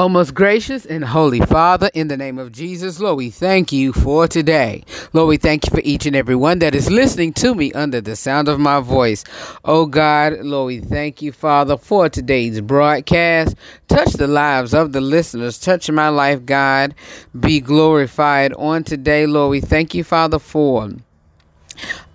Oh, 0.00 0.08
most 0.08 0.32
gracious 0.32 0.86
and 0.86 1.04
holy 1.04 1.40
Father, 1.40 1.90
in 1.92 2.06
the 2.06 2.16
name 2.16 2.38
of 2.38 2.52
Jesus, 2.52 3.00
Lord, 3.00 3.16
we 3.16 3.30
thank 3.30 3.72
you 3.72 3.92
for 3.92 4.28
today. 4.28 4.84
Lord, 5.12 5.28
we 5.28 5.38
thank 5.38 5.66
you 5.66 5.74
for 5.74 5.80
each 5.82 6.06
and 6.06 6.14
every 6.14 6.36
one 6.36 6.60
that 6.60 6.76
is 6.76 6.88
listening 6.88 7.32
to 7.32 7.52
me 7.52 7.72
under 7.72 8.00
the 8.00 8.14
sound 8.14 8.46
of 8.46 8.60
my 8.60 8.78
voice. 8.78 9.24
Oh, 9.64 9.86
God, 9.86 10.34
Lord, 10.38 10.68
we 10.68 10.78
thank 10.78 11.20
you, 11.20 11.32
Father, 11.32 11.76
for 11.76 12.08
today's 12.08 12.60
broadcast. 12.60 13.56
Touch 13.88 14.12
the 14.12 14.28
lives 14.28 14.72
of 14.72 14.92
the 14.92 15.00
listeners. 15.00 15.58
Touch 15.58 15.90
my 15.90 16.10
life, 16.10 16.46
God. 16.46 16.94
Be 17.40 17.58
glorified 17.58 18.52
on 18.52 18.84
today, 18.84 19.26
Lord. 19.26 19.50
We 19.50 19.60
thank 19.60 19.96
you, 19.96 20.04
Father, 20.04 20.38
for 20.38 20.92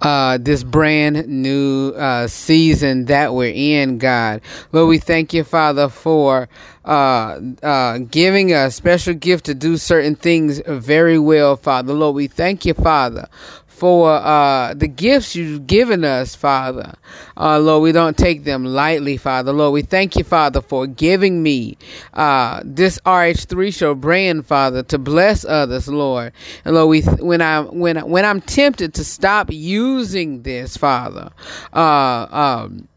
uh, 0.02 0.38
this 0.38 0.64
brand 0.64 1.28
new 1.28 1.90
uh, 1.92 2.28
season 2.28 3.06
that 3.06 3.34
we're 3.34 3.54
in, 3.54 3.98
God. 3.98 4.42
Lord, 4.72 4.90
we 4.90 4.98
thank 5.00 5.34
you, 5.34 5.44
Father, 5.44 5.90
for 5.90 6.50
uh, 6.86 7.40
uh, 7.62 7.98
giving 8.00 8.54
a 8.54 8.70
special 8.72 9.14
gift 9.14 9.46
to 9.46 9.54
do 9.54 9.78
certain 9.78 10.16
things 10.16 10.62
very 10.68 11.20
well, 11.20 11.55
Father. 11.55 11.94
Lord, 11.94 12.16
we 12.16 12.28
thank 12.28 12.66
you, 12.66 12.74
Father, 12.74 13.28
for 13.68 14.12
uh, 14.12 14.74
the 14.74 14.88
gifts 14.88 15.36
you've 15.36 15.68
given 15.68 16.05
us, 16.05 16.36
Father. 16.36 16.94
Uh, 17.36 17.60
Lord, 17.60 17.84
we 17.84 17.91
don't 17.91 18.18
take 18.18 18.44
them 18.44 18.64
lightly, 18.64 19.18
Father. 19.18 19.52
Lord, 19.52 19.74
we 19.74 19.82
thank 19.82 20.16
you, 20.16 20.24
Father, 20.24 20.62
for 20.62 20.88
giving 20.88 21.41
me 21.41 21.77
uh, 22.14 22.62
this 22.64 23.00
RH3 23.05 23.74
show 23.74 23.96
brand, 23.96 24.46
Father, 24.46 24.84
to 24.84 24.98
bless 24.98 25.44
others, 25.44 25.88
Lord. 25.88 26.34
And 26.66 26.76
Lord, 26.76 26.90
we 26.90 27.02
when 27.24 27.41
I 27.41 27.62
when 27.62 27.98
when 28.10 28.26
I'm 28.26 28.41
tempted 28.41 28.94
to 28.94 29.04
stop 29.04 29.48
using 29.52 30.44
this, 30.44 30.77
Father, 30.77 31.32
uh, 31.74 32.27
um, 32.32 32.88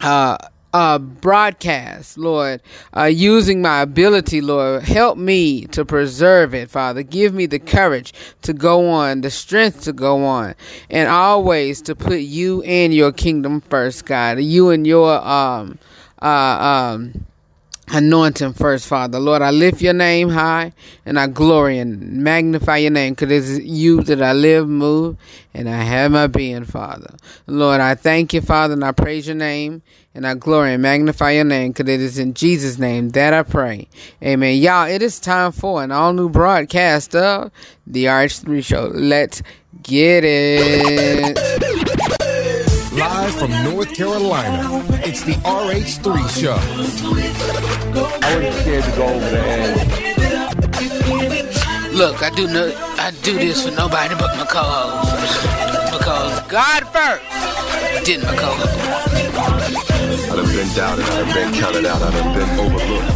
uh 0.00 0.38
uh, 0.72 0.98
broadcast, 0.98 2.18
Lord, 2.18 2.60
uh, 2.96 3.04
using 3.04 3.62
my 3.62 3.80
ability, 3.80 4.40
Lord. 4.40 4.82
Help 4.82 5.18
me 5.18 5.66
to 5.66 5.84
preserve 5.84 6.54
it, 6.54 6.70
Father. 6.70 7.02
Give 7.02 7.34
me 7.34 7.46
the 7.46 7.58
courage 7.58 8.12
to 8.42 8.52
go 8.52 8.88
on, 8.90 9.22
the 9.22 9.30
strength 9.30 9.82
to 9.84 9.92
go 9.92 10.24
on, 10.24 10.54
and 10.90 11.08
always 11.08 11.80
to 11.82 11.94
put 11.94 12.20
you 12.20 12.62
and 12.62 12.94
your 12.94 13.12
kingdom 13.12 13.60
first, 13.62 14.04
God. 14.06 14.40
You 14.40 14.70
and 14.70 14.86
your 14.86 15.26
um, 15.26 15.78
uh, 16.22 16.26
um, 16.26 17.26
anointing 17.88 18.52
first, 18.52 18.86
Father. 18.86 19.18
Lord, 19.18 19.42
I 19.42 19.50
lift 19.50 19.80
your 19.80 19.92
name 19.92 20.28
high 20.28 20.72
and 21.04 21.18
I 21.18 21.26
glory 21.26 21.78
and 21.78 22.00
magnify 22.22 22.78
your 22.78 22.90
name 22.90 23.14
because 23.14 23.30
it's 23.50 23.64
you 23.64 24.02
that 24.04 24.22
I 24.22 24.32
live, 24.32 24.68
move, 24.68 25.16
and 25.54 25.68
I 25.68 25.82
have 25.82 26.10
my 26.12 26.26
being, 26.26 26.64
Father. 26.64 27.14
Lord, 27.46 27.80
I 27.80 27.94
thank 27.94 28.32
you, 28.32 28.40
Father, 28.40 28.74
and 28.74 28.84
I 28.84 28.92
praise 28.92 29.26
your 29.26 29.36
name 29.36 29.82
and 30.14 30.26
I 30.26 30.34
glory 30.34 30.72
and 30.72 30.82
magnify 30.82 31.32
your 31.32 31.44
name 31.44 31.72
because 31.72 31.88
it 31.88 32.00
is 32.00 32.18
in 32.18 32.34
Jesus' 32.34 32.78
name 32.78 33.10
that 33.10 33.34
I 33.34 33.42
pray. 33.42 33.88
Amen. 34.22 34.58
Y'all, 34.58 34.88
it 34.88 35.02
is 35.02 35.20
time 35.20 35.52
for 35.52 35.82
an 35.82 35.92
all 35.92 36.12
new 36.12 36.28
broadcast 36.28 37.14
of 37.14 37.52
the 37.86 38.06
RH3 38.06 38.64
Show. 38.64 38.90
Let's 38.92 39.42
get 39.82 40.24
it. 40.24 41.95
Live 42.96 43.34
from 43.34 43.50
North 43.62 43.94
Carolina, 43.94 44.82
it's 45.04 45.22
the 45.22 45.34
RH3 45.44 46.28
Show. 46.40 46.56
I 48.22 48.36
wasn't 48.36 48.54
scared 48.62 48.84
to 48.84 48.90
go 48.96 49.06
over 49.06 49.30
there. 49.30 49.76
Look, 51.92 52.22
I 52.22 52.30
do 52.30 52.46
no, 52.46 52.72
I 52.96 53.10
do 53.22 53.34
this 53.34 53.64
for 53.68 53.74
nobody 53.74 54.14
but 54.14 54.34
my 54.38 54.46
co-host 54.46 55.12
because 55.92 56.40
God 56.48 56.88
first, 56.88 57.24
then 58.06 58.22
my 58.22 58.34
co-host. 58.36 58.78
I 60.30 60.36
done 60.36 60.46
been 60.46 60.68
doubted, 60.74 61.04
I 61.04 61.08
done 61.20 61.34
been 61.34 61.52
counted 61.60 61.84
out, 61.84 62.00
I 62.00 62.10
done 62.10 62.32
been 62.32 62.48
overlooked. 62.60 63.12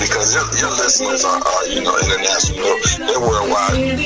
Because 0.00 0.34
your, 0.34 0.44
your 0.58 0.70
listeners 0.74 1.24
are, 1.24 1.40
are, 1.40 1.66
you 1.68 1.82
know, 1.82 1.96
international, 1.98 2.78
they're 3.06 3.20
worldwide. 3.20 3.96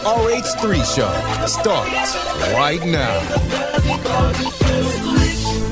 The 0.00 0.06
RH3 0.06 0.80
Show 0.96 1.12
starts 1.46 2.16
right 2.54 2.82
now. 2.86 3.20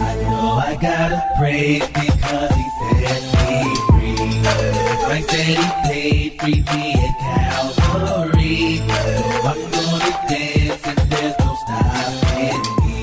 I 0.01 0.15
know 0.23 0.61
I 0.63 0.77
gotta 0.79 1.21
praise 1.39 1.87
because 1.87 2.53
he 2.55 2.65
set 3.01 3.23
me 3.49 3.75
free. 3.89 4.17
The 4.43 4.97
price 5.07 5.27
that 5.29 5.45
he 5.47 5.57
paid, 5.89 6.29
freed 6.43 6.65
me 6.75 6.93
at 6.93 7.13
Calvary. 7.19 8.61
So 8.77 9.01
I'm 9.49 9.61
gonna 9.71 10.13
dance 10.29 10.85
and 10.85 10.99
there's 11.11 11.37
no 11.39 11.51
stopping 11.65 12.61
me. 12.85 12.97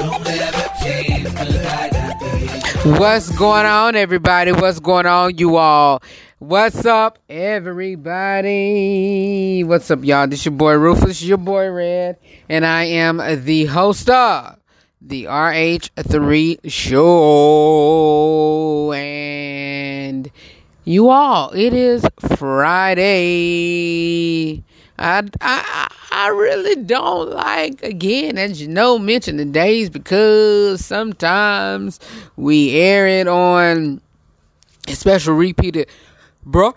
Don't 0.00 0.26
ever 0.28 0.68
change 0.84 1.26
'cause 1.34 1.56
I 1.64 1.88
got 1.88 2.14
this. 2.20 2.98
What's 2.98 3.30
going 3.30 3.64
on, 3.64 3.96
everybody? 3.96 4.52
What's 4.52 4.80
going 4.80 5.06
on, 5.06 5.38
you 5.38 5.56
all? 5.56 6.02
What's 6.46 6.86
up, 6.86 7.18
everybody? 7.28 8.44
What's 9.64 9.90
up, 9.90 10.04
y'all? 10.04 10.28
This 10.28 10.44
your 10.44 10.54
boy 10.54 10.74
Rufus, 10.74 11.20
your 11.20 11.38
boy 11.38 11.68
Red, 11.70 12.18
and 12.48 12.64
I 12.64 12.84
am 12.84 13.20
the 13.44 13.64
host 13.64 14.08
of 14.08 14.56
the 15.02 15.24
RH3 15.24 16.70
Show. 16.70 17.02
And 18.92 20.30
you 20.84 21.08
all, 21.08 21.50
it 21.50 21.74
is 21.74 22.06
Friday. 22.36 23.02
I, 25.00 25.28
I, 25.40 25.88
I 26.12 26.28
really 26.28 26.76
don't 26.76 27.30
like, 27.30 27.82
again, 27.82 28.38
as 28.38 28.62
you 28.62 28.68
know, 28.68 29.00
mention 29.00 29.38
the 29.38 29.46
days 29.46 29.90
because 29.90 30.84
sometimes 30.84 31.98
we 32.36 32.70
air 32.70 33.08
it 33.08 33.26
on 33.26 34.00
a 34.88 34.94
special 34.94 35.34
repeated, 35.34 35.88
bro. 36.46 36.74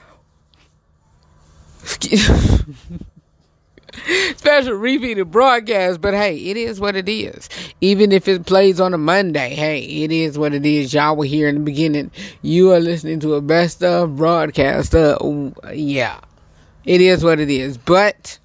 special 4.36 4.74
repeated 4.74 5.32
broadcast, 5.32 6.02
but 6.02 6.14
hey, 6.14 6.38
it 6.38 6.58
is 6.58 6.80
what 6.80 6.96
it 6.96 7.10
is. 7.10 7.50
Even 7.82 8.12
if 8.12 8.28
it 8.28 8.46
plays 8.46 8.80
on 8.80 8.94
a 8.94 8.98
Monday, 8.98 9.54
hey, 9.56 9.82
it 9.82 10.12
is 10.12 10.38
what 10.38 10.54
it 10.54 10.66
is. 10.66 10.94
Y'all 10.94 11.16
were 11.16 11.26
here 11.26 11.48
in 11.48 11.56
the 11.56 11.62
beginning. 11.62 12.12
You 12.42 12.72
are 12.72 12.80
listening 12.80 13.20
to 13.22 13.36
a 13.36 13.42
best 13.42 13.84
of 13.84 14.18
broadcast. 14.18 14.96
Uh, 14.96 15.18
yeah, 15.74 16.20
it 16.86 17.02
is 17.02 17.24
what 17.24 17.40
it 17.40 17.50
is. 17.50 17.78
But 17.78 18.40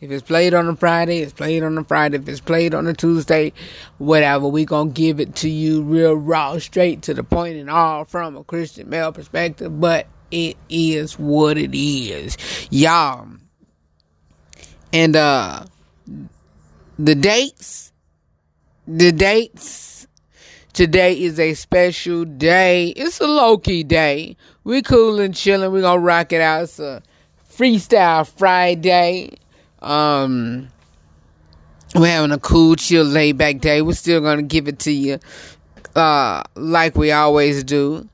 if 0.00 0.10
it's 0.10 0.26
played 0.26 0.54
on 0.54 0.68
a 0.68 0.76
Friday, 0.76 1.20
it's 1.20 1.32
played 1.32 1.62
on 1.62 1.78
a 1.78 1.84
Friday. 1.84 2.18
If 2.18 2.28
it's 2.28 2.40
played 2.40 2.74
on 2.74 2.86
a 2.86 2.94
Tuesday, 2.94 3.52
whatever, 3.98 4.46
we 4.48 4.64
gonna 4.64 4.90
give 4.90 5.20
it 5.20 5.36
to 5.36 5.48
you 5.48 5.82
real 5.82 6.14
raw, 6.14 6.58
straight 6.58 7.02
to 7.02 7.14
the 7.14 7.24
point, 7.24 7.56
and 7.56 7.70
all 7.70 8.04
from 8.04 8.36
a 8.36 8.44
Christian 8.44 8.88
male 8.90 9.12
perspective. 9.12 9.80
But 9.80 10.06
it 10.30 10.56
is 10.68 11.18
what 11.18 11.58
it 11.58 11.74
is, 11.74 12.36
y'all. 12.70 13.28
And 14.92 15.16
uh 15.16 15.64
the 16.98 17.14
dates, 17.14 17.92
the 18.86 19.12
dates. 19.12 20.06
Today 20.72 21.18
is 21.18 21.40
a 21.40 21.54
special 21.54 22.26
day. 22.26 22.88
It's 22.88 23.18
a 23.20 23.26
low 23.26 23.56
key 23.56 23.82
day. 23.82 24.36
We 24.62 24.82
cool 24.82 25.20
and 25.20 25.34
chilling. 25.34 25.72
We 25.72 25.80
gonna 25.80 26.02
rock 26.02 26.34
it 26.34 26.42
out. 26.42 26.64
It's 26.64 26.78
a 26.78 27.02
freestyle 27.50 28.26
Friday. 28.26 29.38
Um, 29.80 30.68
we're 31.94 32.08
having 32.08 32.32
a 32.32 32.38
cool, 32.38 32.76
chill, 32.76 33.04
laid 33.04 33.38
back 33.38 33.60
day. 33.60 33.80
We're 33.80 33.94
still 33.94 34.20
gonna 34.20 34.42
give 34.42 34.68
it 34.68 34.78
to 34.80 34.92
you, 34.92 35.18
uh, 35.94 36.42
like 36.56 36.94
we 36.94 37.10
always 37.10 37.64
do. 37.64 38.06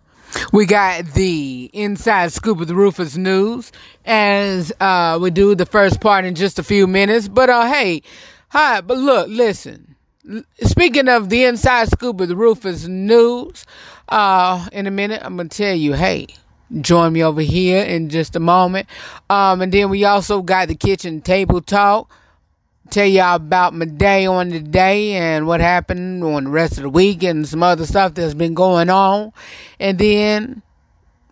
We 0.52 0.66
got 0.66 1.06
the 1.14 1.70
inside 1.72 2.32
scoop 2.32 2.60
of 2.60 2.68
the 2.68 2.74
Rufus 2.74 3.16
News 3.16 3.72
as 4.04 4.72
uh, 4.80 5.18
we 5.20 5.30
do 5.30 5.54
the 5.54 5.66
first 5.66 6.00
part 6.00 6.24
in 6.24 6.34
just 6.34 6.58
a 6.58 6.62
few 6.62 6.86
minutes. 6.86 7.28
But 7.28 7.50
uh, 7.50 7.66
hey, 7.66 8.02
hi, 8.50 8.80
but 8.80 8.98
look, 8.98 9.28
listen. 9.28 9.96
Speaking 10.62 11.08
of 11.08 11.30
the 11.30 11.44
inside 11.44 11.88
scoop 11.88 12.20
of 12.20 12.28
the 12.28 12.36
Rufus 12.36 12.86
News, 12.86 13.66
uh, 14.08 14.68
in 14.72 14.86
a 14.86 14.90
minute 14.90 15.20
I'm 15.24 15.36
gonna 15.36 15.48
tell 15.48 15.74
you, 15.74 15.94
hey, 15.94 16.28
join 16.80 17.12
me 17.12 17.22
over 17.22 17.40
here 17.40 17.84
in 17.84 18.08
just 18.08 18.36
a 18.36 18.40
moment. 18.40 18.88
Um, 19.28 19.60
and 19.62 19.72
then 19.72 19.90
we 19.90 20.04
also 20.04 20.42
got 20.42 20.68
the 20.68 20.74
kitchen 20.74 21.20
table 21.20 21.60
talk 21.60 22.10
tell 22.90 23.06
y'all 23.06 23.36
about 23.36 23.74
my 23.74 23.84
day 23.86 24.26
on 24.26 24.50
the 24.50 24.60
day 24.60 25.12
and 25.14 25.46
what 25.46 25.60
happened 25.60 26.22
on 26.24 26.44
the 26.44 26.50
rest 26.50 26.76
of 26.76 26.82
the 26.82 26.90
week 26.90 27.22
and 27.22 27.48
some 27.48 27.62
other 27.62 27.86
stuff 27.86 28.14
that's 28.14 28.34
been 28.34 28.54
going 28.54 28.90
on. 28.90 29.32
And 29.80 29.98
then 29.98 30.62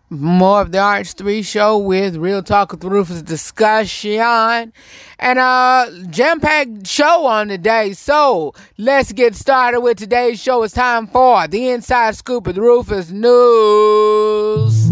more 0.09 0.61
of 0.61 0.71
the 0.71 0.77
RH3 0.77 1.45
show 1.45 1.77
with 1.77 2.17
Real 2.17 2.43
Talk 2.43 2.71
with 2.71 2.83
Rufus 2.83 3.21
discussion 3.21 4.73
and 5.19 5.39
a 5.39 6.05
jam-packed 6.09 6.85
show 6.85 7.25
on 7.25 7.47
the 7.47 7.57
day. 7.57 7.93
So 7.93 8.53
let's 8.77 9.11
get 9.13 9.35
started 9.35 9.81
with 9.81 9.97
today's 9.97 10.41
show. 10.41 10.63
It's 10.63 10.73
time 10.73 11.07
for 11.07 11.47
the 11.47 11.69
inside 11.69 12.15
scoop 12.15 12.45
the 12.45 12.61
Rufus 12.61 13.11
News. 13.11 14.91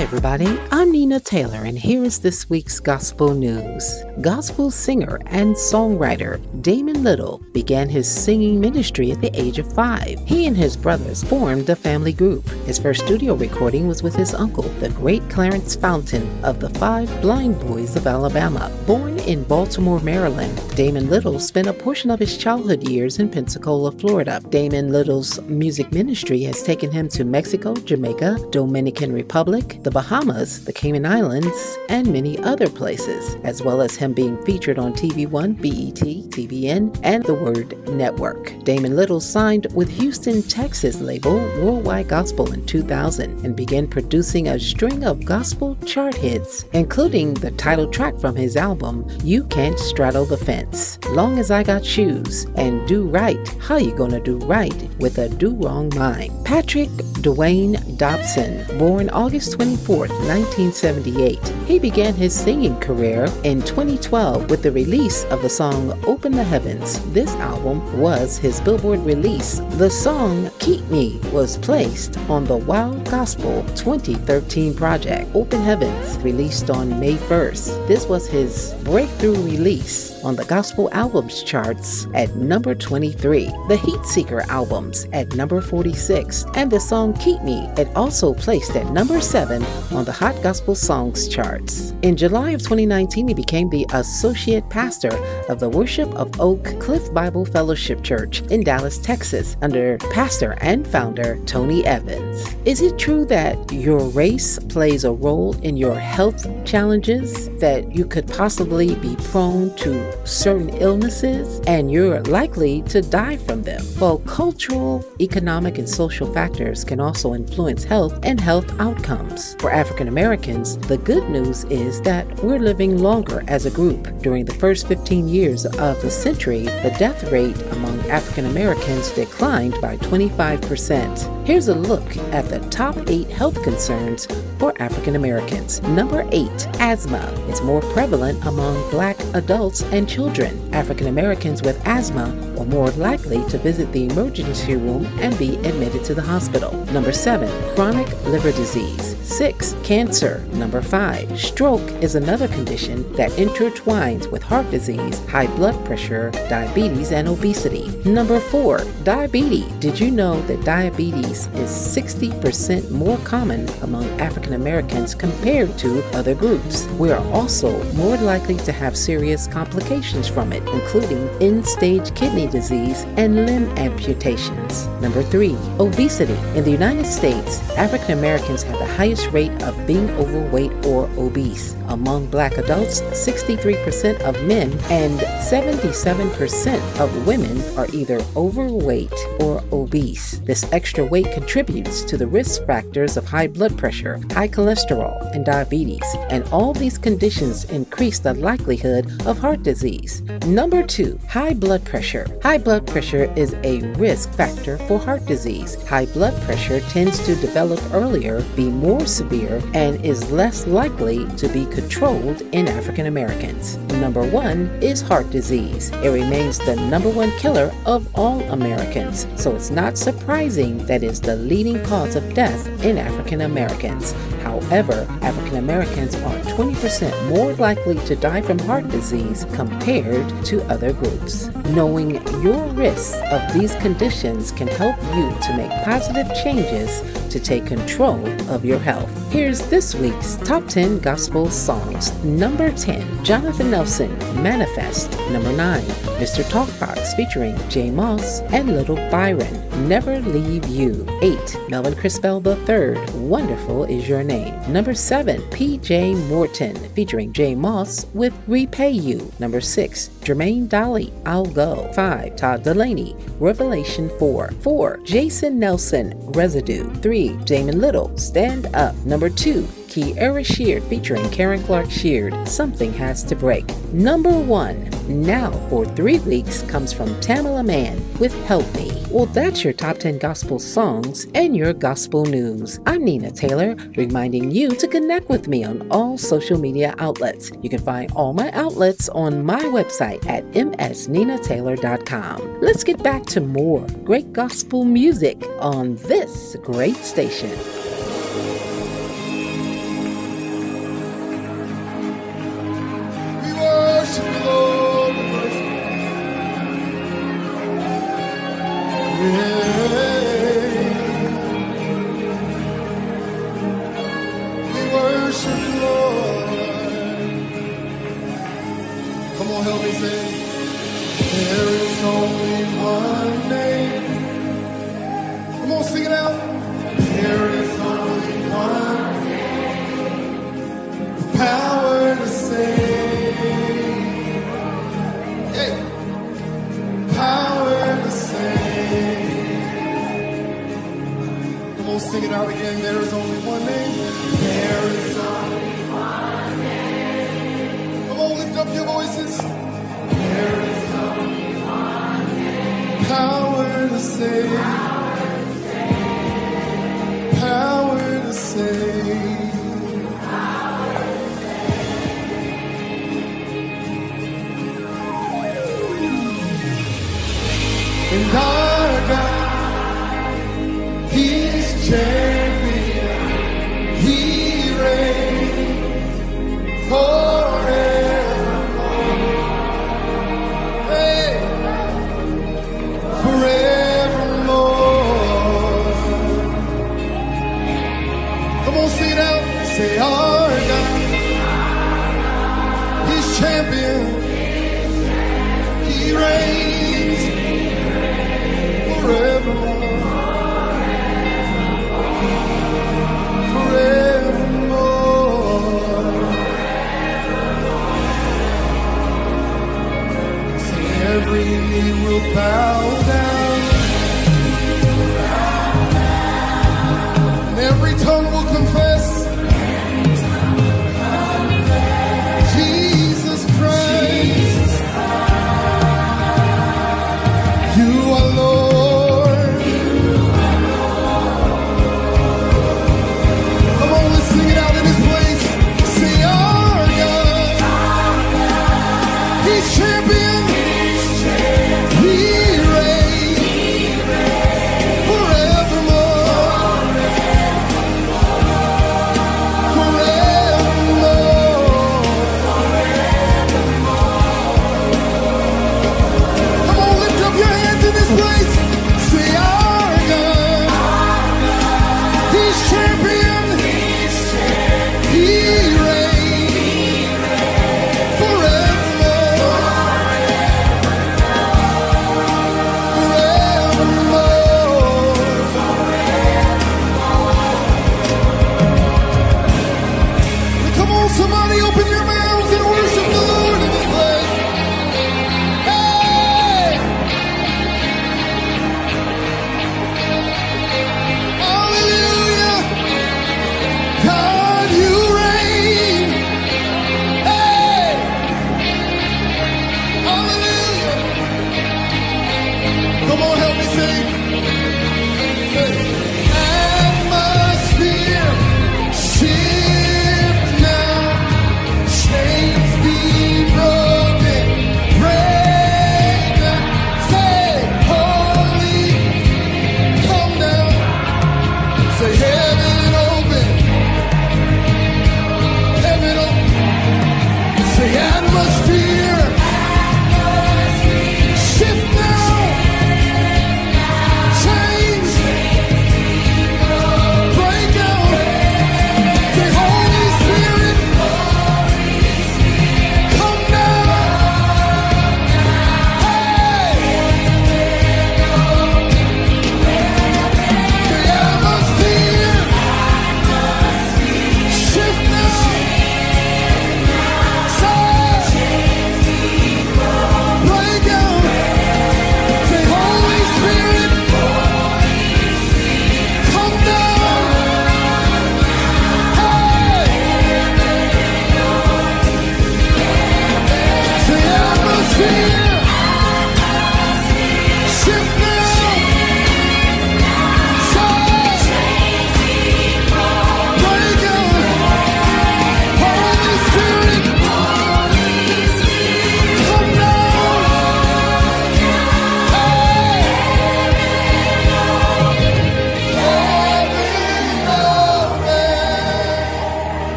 Hi, 0.00 0.04
everybody. 0.04 0.58
I'm 0.72 0.90
Nina 0.90 1.20
Taylor, 1.20 1.64
and 1.64 1.78
here 1.78 2.02
is 2.04 2.20
this 2.20 2.48
week's 2.48 2.80
gospel 2.80 3.34
news. 3.34 4.02
Gospel 4.22 4.70
singer 4.70 5.20
and 5.26 5.54
songwriter 5.54 6.40
Damon 6.62 7.04
Little 7.04 7.42
began 7.52 7.86
his 7.86 8.10
singing 8.10 8.58
ministry 8.58 9.12
at 9.12 9.20
the 9.20 9.30
age 9.38 9.58
of 9.58 9.70
five. 9.74 10.18
He 10.20 10.46
and 10.46 10.56
his 10.56 10.74
brothers 10.74 11.22
formed 11.22 11.68
a 11.68 11.76
family 11.76 12.14
group. 12.14 12.48
His 12.64 12.78
first 12.78 13.04
studio 13.04 13.34
recording 13.34 13.88
was 13.88 14.02
with 14.02 14.16
his 14.16 14.32
uncle, 14.32 14.62
the 14.80 14.88
great 14.88 15.28
Clarence 15.28 15.76
Fountain 15.76 16.26
of 16.46 16.60
the 16.60 16.70
Five 16.70 17.08
Blind 17.20 17.60
Boys 17.60 17.94
of 17.94 18.06
Alabama. 18.06 18.72
Born 18.86 19.18
in 19.20 19.44
Baltimore, 19.44 20.00
Maryland, 20.00 20.58
Damon 20.76 21.10
Little 21.10 21.38
spent 21.38 21.68
a 21.68 21.74
portion 21.74 22.10
of 22.10 22.20
his 22.20 22.38
childhood 22.38 22.88
years 22.88 23.18
in 23.18 23.28
Pensacola, 23.28 23.92
Florida. 23.92 24.40
Damon 24.48 24.92
Little's 24.92 25.42
music 25.42 25.92
ministry 25.92 26.40
has 26.44 26.62
taken 26.62 26.90
him 26.90 27.06
to 27.10 27.24
Mexico, 27.24 27.74
Jamaica, 27.74 28.38
Dominican 28.50 29.12
Republic, 29.12 29.78
the 29.82 29.89
Bahamas, 29.90 30.64
the 30.64 30.72
Cayman 30.72 31.04
Islands, 31.04 31.78
and 31.88 32.12
many 32.12 32.38
other 32.38 32.68
places, 32.68 33.36
as 33.44 33.62
well 33.62 33.80
as 33.82 33.96
him 33.96 34.12
being 34.12 34.42
featured 34.44 34.78
on 34.78 34.92
TV 34.92 35.28
One, 35.28 35.52
BET, 35.52 36.00
TBN, 36.00 36.98
and 37.02 37.24
the 37.24 37.34
Word 37.34 37.76
Network. 37.90 38.54
Damon 38.64 38.96
Little 38.96 39.20
signed 39.20 39.66
with 39.74 39.88
Houston, 39.90 40.42
Texas 40.42 41.00
label 41.00 41.36
Worldwide 41.62 42.08
Gospel 42.08 42.52
in 42.52 42.64
2000 42.66 43.44
and 43.44 43.56
began 43.56 43.86
producing 43.86 44.48
a 44.48 44.58
string 44.58 45.04
of 45.04 45.24
gospel 45.24 45.76
chart 45.86 46.14
hits, 46.14 46.64
including 46.72 47.34
the 47.34 47.50
title 47.52 47.88
track 47.88 48.18
from 48.18 48.36
his 48.36 48.56
album 48.56 49.06
You 49.24 49.44
Can't 49.44 49.78
Straddle 49.78 50.24
the 50.24 50.36
Fence, 50.36 50.98
Long 51.10 51.38
as 51.38 51.50
I 51.50 51.62
Got 51.62 51.84
Shoes, 51.84 52.44
and 52.56 52.86
Do 52.86 53.06
Right, 53.06 53.48
How 53.60 53.76
You 53.76 53.94
Gonna 53.94 54.20
Do 54.20 54.38
Right 54.38 54.88
with 54.98 55.18
a 55.18 55.28
Do 55.28 55.54
Wrong 55.54 55.90
Mind. 55.96 56.32
Patrick 56.44 56.88
Dwayne 57.20 57.76
Dopson, 57.96 58.78
born 58.78 59.10
August 59.10 59.52
20 59.52 59.76
24, 59.84 60.08
1978. 60.26 61.38
He 61.66 61.78
began 61.78 62.14
his 62.14 62.34
singing 62.34 62.78
career 62.80 63.26
in 63.44 63.62
2012 63.62 64.50
with 64.50 64.62
the 64.62 64.72
release 64.72 65.24
of 65.24 65.40
the 65.42 65.48
song 65.48 65.98
Open 66.06 66.32
the 66.32 66.44
Heavens. 66.44 67.00
This 67.12 67.30
album 67.36 67.98
was 67.98 68.36
his 68.36 68.60
Billboard 68.60 69.00
release. 69.00 69.60
The 69.78 69.88
song 69.88 70.50
Keep 70.58 70.84
Me 70.90 71.18
was 71.32 71.56
placed 71.58 72.18
on 72.28 72.44
the 72.44 72.56
WOW 72.56 72.92
Gospel 73.04 73.62
2013 73.74 74.74
project. 74.74 75.34
Open 75.34 75.60
Heavens, 75.62 76.18
released 76.18 76.70
on 76.70 77.00
May 77.00 77.14
1st. 77.14 77.86
This 77.86 78.06
was 78.06 78.26
his 78.26 78.74
breakthrough 78.84 79.40
release 79.42 80.19
on 80.24 80.36
the 80.36 80.44
Gospel 80.44 80.88
Albums 80.92 81.42
charts 81.42 82.06
at 82.14 82.34
number 82.36 82.74
23, 82.74 83.46
the 83.68 83.76
Heatseeker 83.76 84.46
albums 84.48 85.06
at 85.12 85.34
number 85.34 85.60
46, 85.60 86.44
and 86.54 86.70
the 86.70 86.80
song 86.80 87.14
Keep 87.14 87.42
Me 87.42 87.68
it 87.76 87.88
also 87.96 88.34
placed 88.34 88.76
at 88.76 88.90
number 88.92 89.20
7 89.20 89.62
on 89.92 90.04
the 90.04 90.12
Hot 90.12 90.40
Gospel 90.42 90.74
Songs 90.74 91.28
charts. 91.28 91.92
In 92.02 92.16
July 92.16 92.50
of 92.50 92.60
2019, 92.60 93.28
he 93.28 93.34
became 93.34 93.70
the 93.70 93.86
associate 93.92 94.68
pastor 94.68 95.16
of 95.48 95.60
the 95.60 95.68
Worship 95.68 96.12
of 96.14 96.40
Oak 96.40 96.78
Cliff 96.80 97.12
Bible 97.12 97.44
Fellowship 97.44 98.02
Church 98.02 98.42
in 98.50 98.62
Dallas, 98.62 98.98
Texas, 98.98 99.56
under 99.62 99.98
pastor 100.10 100.56
and 100.60 100.86
founder 100.86 101.38
Tony 101.46 101.84
Evans. 101.86 102.54
Is 102.64 102.82
it 102.82 102.98
true 102.98 103.24
that 103.26 103.72
your 103.72 104.08
race 104.10 104.58
plays 104.58 105.04
a 105.04 105.12
role 105.12 105.56
in 105.62 105.76
your 105.76 105.98
health 105.98 106.46
challenges, 106.64 107.48
that 107.58 107.94
you 107.94 108.04
could 108.04 108.28
possibly 108.28 108.94
be 108.96 109.16
prone 109.16 109.74
to 109.76 110.09
certain 110.24 110.70
illnesses 110.70 111.60
and 111.66 111.90
you're 111.90 112.22
likely 112.22 112.82
to 112.82 113.02
die 113.02 113.36
from 113.36 113.62
them. 113.62 113.82
While 113.98 114.18
cultural, 114.20 115.04
economic, 115.20 115.78
and 115.78 115.88
social 115.88 116.32
factors 116.32 116.84
can 116.84 117.00
also 117.00 117.34
influence 117.34 117.84
health 117.84 118.18
and 118.22 118.40
health 118.40 118.68
outcomes. 118.80 119.54
For 119.60 119.70
African 119.70 120.08
Americans, 120.08 120.76
the 120.78 120.98
good 120.98 121.28
news 121.28 121.64
is 121.64 122.00
that 122.02 122.26
we're 122.42 122.58
living 122.58 122.98
longer 122.98 123.44
as 123.48 123.66
a 123.66 123.70
group. 123.70 124.08
During 124.20 124.44
the 124.44 124.54
first 124.54 124.86
15 124.88 125.28
years 125.28 125.66
of 125.66 126.00
the 126.02 126.10
century, 126.10 126.64
the 126.64 126.94
death 126.98 127.30
rate 127.30 127.60
among 127.72 127.98
African 128.10 128.46
Americans 128.46 129.10
declined 129.10 129.80
by 129.80 129.96
25%. 129.98 131.46
Here's 131.46 131.68
a 131.68 131.74
look 131.74 132.16
at 132.32 132.48
the 132.48 132.60
top 132.70 132.96
eight 133.08 133.28
health 133.28 133.62
concerns 133.62 134.26
for 134.60 134.74
African 134.80 135.16
Americans. 135.16 135.80
Number 135.82 136.28
eight, 136.32 136.68
asthma. 136.78 137.32
It's 137.48 137.62
more 137.62 137.80
prevalent 137.80 138.44
among 138.44 138.90
black 138.90 139.18
adults 139.32 139.82
and 139.84 140.06
children. 140.08 140.72
African 140.74 141.06
Americans 141.06 141.62
with 141.62 141.84
asthma 141.86 142.26
are 142.58 142.66
more 142.66 142.90
likely 142.90 143.42
to 143.48 143.58
visit 143.58 143.90
the 143.90 144.04
emergency 144.04 144.76
room 144.76 145.06
and 145.20 145.36
be 145.38 145.56
admitted 145.56 146.04
to 146.04 146.14
the 146.14 146.22
hospital. 146.22 146.72
Number 146.92 147.10
seven, 147.10 147.50
chronic 147.74 148.06
liver 148.24 148.52
disease. 148.52 149.09
Six, 149.30 149.76
cancer. 149.84 150.44
Number 150.54 150.82
five, 150.82 151.38
stroke 151.38 151.88
is 152.02 152.16
another 152.16 152.48
condition 152.48 153.10
that 153.12 153.30
intertwines 153.32 154.28
with 154.28 154.42
heart 154.42 154.68
disease, 154.72 155.24
high 155.26 155.46
blood 155.54 155.82
pressure, 155.86 156.32
diabetes, 156.48 157.12
and 157.12 157.28
obesity. 157.28 157.88
Number 158.04 158.40
four, 158.40 158.84
diabetes. 159.04 159.70
Did 159.78 160.00
you 160.00 160.10
know 160.10 160.40
that 160.42 160.64
diabetes 160.64 161.46
is 161.54 161.70
60% 161.70 162.90
more 162.90 163.18
common 163.18 163.68
among 163.82 164.04
African 164.20 164.54
Americans 164.54 165.14
compared 165.14 165.78
to 165.78 166.02
other 166.12 166.34
groups? 166.34 166.86
We 166.98 167.12
are 167.12 167.24
also 167.32 167.80
more 167.94 168.16
likely 168.16 168.56
to 168.56 168.72
have 168.72 168.96
serious 168.96 169.46
complications 169.46 170.26
from 170.26 170.52
it, 170.52 170.68
including 170.70 171.28
end 171.40 171.64
stage 171.64 172.12
kidney 172.16 172.48
disease 172.48 173.04
and 173.16 173.46
limb 173.46 173.70
amputations. 173.78 174.88
Number 175.00 175.22
three, 175.22 175.56
obesity. 175.78 176.36
In 176.58 176.64
the 176.64 176.72
United 176.72 177.06
States, 177.06 177.60
African 177.78 178.18
Americans 178.18 178.64
have 178.64 178.78
the 178.80 178.86
highest 178.86 179.19
rate 179.28 179.62
of 179.62 179.86
being 179.86 180.10
overweight 180.10 180.72
or 180.86 181.08
obese. 181.16 181.74
Among 181.88 182.26
black 182.26 182.58
adults, 182.58 183.00
63% 183.00 184.20
of 184.20 184.42
men 184.44 184.70
and 184.90 185.18
77% 185.20 187.00
of 187.00 187.26
women 187.26 187.60
are 187.76 187.88
either 187.92 188.20
overweight 188.36 189.12
or 189.40 189.62
obese. 189.72 190.38
This 190.44 190.64
extra 190.72 191.04
weight 191.04 191.32
contributes 191.32 192.02
to 192.02 192.16
the 192.16 192.26
risk 192.26 192.64
factors 192.66 193.16
of 193.16 193.26
high 193.26 193.48
blood 193.48 193.76
pressure, 193.76 194.20
high 194.32 194.48
cholesterol, 194.48 195.34
and 195.34 195.44
diabetes, 195.44 196.04
and 196.30 196.44
all 196.48 196.72
these 196.72 196.98
conditions 196.98 197.64
increase 197.64 198.18
the 198.18 198.34
likelihood 198.34 199.10
of 199.26 199.38
heart 199.38 199.62
disease. 199.62 200.22
Number 200.46 200.82
two, 200.84 201.18
high 201.28 201.54
blood 201.54 201.84
pressure. 201.84 202.26
High 202.42 202.58
blood 202.58 202.86
pressure 202.86 203.32
is 203.36 203.54
a 203.64 203.80
risk 203.94 204.32
factor 204.32 204.78
for 204.78 204.98
heart 204.98 205.26
disease. 205.26 205.74
High 205.84 206.06
blood 206.06 206.40
pressure 206.42 206.80
tends 206.80 207.18
to 207.26 207.34
develop 207.36 207.80
earlier, 207.92 208.42
be 208.56 208.68
more 208.68 209.06
severe, 209.10 209.60
and 209.74 210.04
is 210.04 210.30
less 210.30 210.66
likely 210.66 211.26
to 211.36 211.48
be 211.48 211.66
controlled 211.66 212.42
in 212.52 212.68
African 212.68 213.06
Americans. 213.06 213.76
Number 214.00 214.26
one 214.26 214.68
is 214.80 215.00
heart 215.02 215.28
disease. 215.30 215.90
It 216.02 216.08
remains 216.08 216.58
the 216.58 216.76
number 216.76 217.10
one 217.10 217.30
killer 217.32 217.70
of 217.84 218.08
all 218.14 218.40
Americans, 218.52 219.26
so 219.36 219.54
it's 219.54 219.70
not 219.70 219.98
surprising 219.98 220.78
that 220.86 221.02
it's 221.02 221.20
the 221.20 221.36
leading 221.36 221.82
cause 221.84 222.16
of 222.16 222.34
death 222.34 222.66
in 222.84 222.96
African 222.96 223.42
Americans. 223.42 224.12
However, 224.42 225.06
African 225.22 225.58
Americans 225.58 226.14
are 226.14 226.38
20% 226.56 227.28
more 227.28 227.52
likely 227.54 227.96
to 228.06 228.16
die 228.16 228.40
from 228.40 228.58
heart 228.60 228.88
disease 228.88 229.46
compared 229.52 230.44
to 230.46 230.62
other 230.70 230.92
groups. 230.92 231.50
Knowing 231.74 232.14
your 232.42 232.66
risks 232.74 233.14
of 233.30 233.40
these 233.54 233.76
conditions 233.76 234.50
can 234.50 234.66
help 234.66 234.96
you 235.14 235.30
to 235.40 235.56
make 235.56 235.70
positive 235.84 236.26
changes 236.42 237.00
to 237.30 237.38
take 237.38 237.64
control 237.64 238.26
of 238.50 238.64
your 238.64 238.78
health. 238.80 239.08
Here's 239.32 239.60
this 239.68 239.94
week's 239.94 240.36
top 240.38 240.66
10 240.66 240.98
gospel 240.98 241.48
songs. 241.48 242.12
Number 242.24 242.72
10, 242.72 243.24
Jonathan 243.24 243.70
Nelson, 243.70 244.18
Manifest. 244.42 245.12
Number 245.30 245.52
9, 245.52 245.80
Mr. 246.18 246.42
Talkbox 246.50 247.14
featuring 247.14 247.56
J 247.68 247.90
Moss 247.90 248.40
and 248.52 248.74
Little 248.74 248.96
Byron, 249.08 249.88
Never 249.88 250.18
Leave 250.20 250.66
You. 250.66 251.06
8, 251.22 251.56
Melvin 251.68 251.94
Crispell 251.94 252.44
III, 252.44 252.98
Wonderful 253.20 253.84
Is 253.84 254.08
Your 254.08 254.24
Name. 254.24 254.54
Number 254.72 254.92
7, 254.94 255.40
PJ 255.50 256.16
Morton 256.28 256.74
featuring 256.94 257.32
J 257.32 257.54
Moss 257.54 258.06
with 258.12 258.34
Repay 258.48 258.90
You. 258.90 259.30
Number 259.38 259.60
6, 259.60 260.10
Jermaine 260.20 260.68
Dolly, 260.68 261.12
I'll 261.26 261.46
Go. 261.46 261.90
5, 261.94 262.36
Todd 262.36 262.64
Dulaney, 262.64 263.14
Revelation 263.40 264.10
4. 264.18 264.50
4, 264.60 265.00
Jason 265.04 265.58
Nelson, 265.58 266.12
Residue. 266.32 266.92
3, 266.96 267.36
Damon 267.44 267.80
Little, 267.80 268.16
Stand 268.16 268.66
Up. 268.74 268.94
Number 269.04 269.30
2, 269.30 269.66
Kierra 269.90 270.44
Sheard 270.44 270.84
featuring 270.84 271.28
Karen 271.30 271.62
Clark 271.64 271.90
Sheard, 271.90 272.46
Something 272.46 272.92
Has 272.92 273.24
to 273.24 273.34
Break. 273.34 273.66
Number 273.92 274.30
one, 274.30 274.88
now 275.08 275.50
for 275.68 275.84
three 275.84 276.20
weeks, 276.20 276.62
comes 276.62 276.92
from 276.92 277.08
Tamela 277.16 277.66
Mann 277.66 278.00
with 278.20 278.32
Help 278.44 278.72
Me. 278.76 278.88
Well, 279.10 279.26
that's 279.26 279.64
your 279.64 279.72
top 279.72 279.98
10 279.98 280.18
gospel 280.18 280.60
songs 280.60 281.26
and 281.34 281.56
your 281.56 281.72
gospel 281.72 282.24
news. 282.24 282.78
I'm 282.86 283.04
Nina 283.04 283.32
Taylor, 283.32 283.74
reminding 283.96 284.52
you 284.52 284.76
to 284.76 284.86
connect 284.86 285.28
with 285.28 285.48
me 285.48 285.64
on 285.64 285.90
all 285.90 286.16
social 286.16 286.60
media 286.60 286.94
outlets. 286.98 287.50
You 287.60 287.68
can 287.68 287.80
find 287.80 288.12
all 288.12 288.32
my 288.32 288.52
outlets 288.52 289.08
on 289.08 289.44
my 289.44 289.64
website 289.64 290.24
at 290.28 290.44
msninataylor.com. 290.52 292.60
Let's 292.60 292.84
get 292.84 293.02
back 293.02 293.26
to 293.26 293.40
more 293.40 293.84
great 294.04 294.32
gospel 294.32 294.84
music 294.84 295.42
on 295.58 295.96
this 295.96 296.54
great 296.62 296.98
station. 296.98 297.58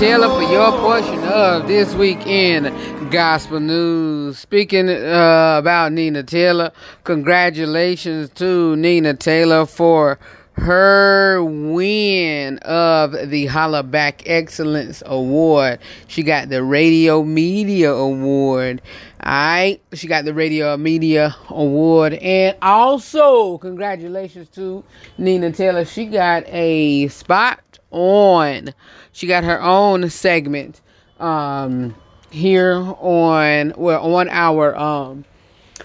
Taylor, 0.00 0.30
for 0.30 0.50
your 0.50 0.72
portion 0.80 1.22
of 1.24 1.68
this 1.68 1.94
weekend 1.94 3.12
Gospel 3.12 3.60
News. 3.60 4.38
Speaking 4.38 4.88
uh, 4.88 5.56
about 5.58 5.92
Nina 5.92 6.22
Taylor, 6.22 6.72
congratulations 7.04 8.30
to 8.30 8.76
Nina 8.76 9.12
Taylor 9.12 9.66
for 9.66 10.18
her 10.54 11.44
win 11.44 12.56
of 12.60 13.12
the 13.28 13.44
Holla 13.44 13.82
Back 13.82 14.22
Excellence 14.24 15.02
Award. 15.04 15.80
She 16.08 16.22
got 16.22 16.48
the 16.48 16.64
Radio 16.64 17.22
Media 17.22 17.92
Award. 17.92 18.80
Alright, 19.22 19.82
she 19.92 20.06
got 20.06 20.24
the 20.24 20.32
Radio 20.32 20.78
Media 20.78 21.36
Award. 21.50 22.14
And 22.14 22.56
also, 22.62 23.58
congratulations 23.58 24.48
to 24.54 24.82
Nina 25.18 25.52
Taylor. 25.52 25.84
She 25.84 26.06
got 26.06 26.44
a 26.46 27.08
spot 27.08 27.69
on. 27.90 28.74
She 29.12 29.26
got 29.26 29.44
her 29.44 29.60
own 29.62 30.08
segment 30.10 30.80
um 31.18 31.94
here 32.30 32.76
on 33.00 33.74
well 33.76 34.14
on 34.14 34.28
our 34.30 34.74
um 34.76 35.24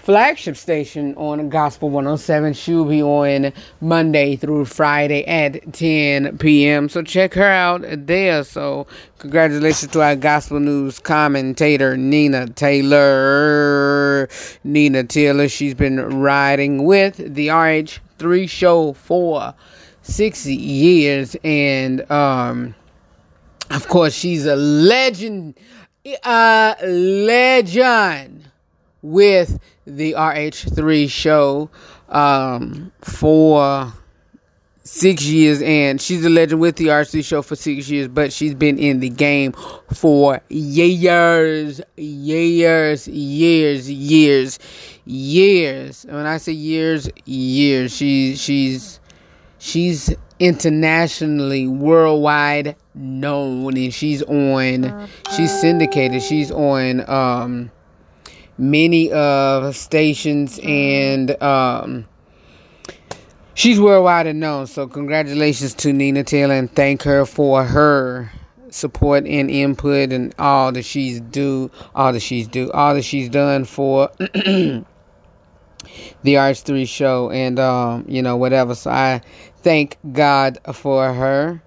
flagship 0.06 0.56
station 0.56 1.14
on 1.16 1.48
Gospel 1.48 1.90
107. 1.90 2.52
She'll 2.52 2.84
be 2.84 3.02
on 3.02 3.52
Monday 3.80 4.36
through 4.36 4.66
Friday 4.66 5.24
at 5.24 5.72
10 5.72 6.38
p.m. 6.38 6.88
So 6.88 7.02
check 7.02 7.34
her 7.34 7.42
out 7.42 7.82
there. 7.84 8.44
So 8.44 8.86
congratulations 9.18 9.90
to 9.92 10.02
our 10.02 10.14
Gospel 10.14 10.60
News 10.60 11.00
commentator, 11.00 11.96
Nina 11.96 12.46
Taylor. 12.48 14.28
Nina 14.62 15.02
Taylor, 15.04 15.48
she's 15.48 15.74
been 15.74 16.20
riding 16.20 16.84
with 16.84 17.16
the 17.16 17.48
RH3 17.48 18.48
show 18.48 18.92
for 18.92 19.54
six 20.06 20.46
years. 20.46 21.36
And, 21.44 22.08
um, 22.10 22.74
of 23.70 23.88
course, 23.88 24.14
she's 24.14 24.46
a 24.46 24.56
legend, 24.56 25.58
a 26.24 26.76
legend 26.86 28.48
with 29.02 29.58
the 29.86 30.12
RH3 30.12 31.10
show 31.10 31.70
um, 32.08 32.92
for 33.02 33.92
six 34.84 35.24
years, 35.24 35.60
and 35.62 36.00
she's 36.00 36.24
a 36.24 36.30
legend 36.30 36.60
with 36.60 36.76
the 36.76 36.86
RH3 36.86 37.24
show 37.24 37.42
for 37.42 37.56
six 37.56 37.88
years, 37.90 38.06
but 38.08 38.32
she's 38.32 38.54
been 38.54 38.78
in 38.78 39.00
the 39.00 39.08
game 39.08 39.52
for 39.92 40.40
years, 40.48 41.80
years, 41.96 43.08
years, 43.08 43.90
years, 43.90 44.58
years. 45.04 46.04
And 46.04 46.14
when 46.16 46.26
I 46.26 46.36
say 46.36 46.52
years, 46.52 47.08
years, 47.24 47.96
she 47.96 48.36
she's 48.36 49.00
she's 49.66 50.14
internationally 50.38 51.66
worldwide 51.66 52.76
known 52.94 53.76
and 53.76 53.92
she's 53.92 54.22
on 54.22 55.08
she's 55.34 55.60
syndicated. 55.60 56.22
She's 56.22 56.50
on 56.52 57.08
um 57.10 57.70
many 58.58 59.10
of 59.10 59.74
stations 59.74 60.60
and 60.62 61.42
um 61.42 62.06
she's 63.54 63.80
worldwide 63.80 64.34
known. 64.36 64.66
So 64.68 64.86
congratulations 64.86 65.74
to 65.74 65.92
nina 65.92 66.22
taylor 66.22 66.54
and 66.54 66.70
thank 66.70 67.02
her 67.02 67.26
for 67.26 67.64
her 67.64 68.30
support 68.70 69.24
and 69.26 69.50
input 69.50 70.12
and 70.12 70.34
all 70.38 70.70
that 70.72 70.84
she's 70.84 71.20
do 71.20 71.70
all 71.94 72.12
that 72.12 72.20
she's 72.20 72.46
do 72.46 72.70
all 72.72 72.94
that 72.94 73.02
she's 73.02 73.28
done 73.28 73.64
for 73.64 74.10
the 74.18 74.84
RH3 76.24 76.86
show 76.86 77.30
and 77.30 77.58
um 77.58 78.04
you 78.08 78.22
know 78.22 78.36
whatever. 78.36 78.74
So 78.74 78.90
I 78.90 79.22
thank 79.66 79.98
God 80.12 80.58
for 80.72 81.12
her. 81.12 81.60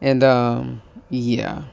And 0.00 0.22
um 0.22 0.80
yeah. 1.10 1.64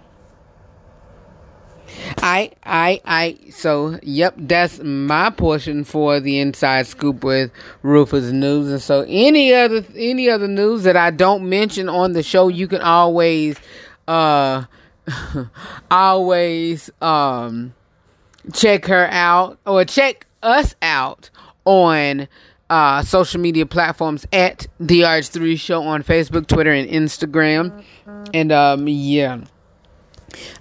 I 2.17 2.53
I 2.63 2.99
I 3.05 3.37
so 3.51 3.99
yep 4.01 4.33
that's 4.35 4.79
my 4.79 5.29
portion 5.29 5.83
for 5.83 6.19
the 6.19 6.39
inside 6.39 6.87
scoop 6.87 7.23
with 7.23 7.51
Rufus 7.83 8.31
News. 8.31 8.71
And 8.71 8.81
so 8.81 9.05
any 9.07 9.53
other 9.53 9.85
any 9.95 10.27
other 10.27 10.47
news 10.47 10.83
that 10.83 10.97
I 10.97 11.11
don't 11.11 11.47
mention 11.47 11.87
on 11.87 12.13
the 12.13 12.23
show 12.23 12.47
you 12.47 12.67
can 12.67 12.81
always 12.81 13.55
uh 14.07 14.63
always 15.91 16.89
um 16.99 17.75
check 18.53 18.87
her 18.87 19.07
out 19.11 19.59
or 19.67 19.85
check 19.85 20.25
us 20.41 20.73
out 20.81 21.29
on 21.65 22.27
uh, 22.69 23.01
social 23.01 23.41
media 23.41 23.65
platforms 23.65 24.25
at 24.31 24.67
the 24.79 25.01
RH3 25.01 25.59
Show 25.59 25.81
on 25.83 26.03
Facebook, 26.03 26.47
Twitter, 26.47 26.71
and 26.71 26.87
Instagram. 26.89 27.83
And 28.33 28.51
um, 28.51 28.87
yeah, 28.87 29.41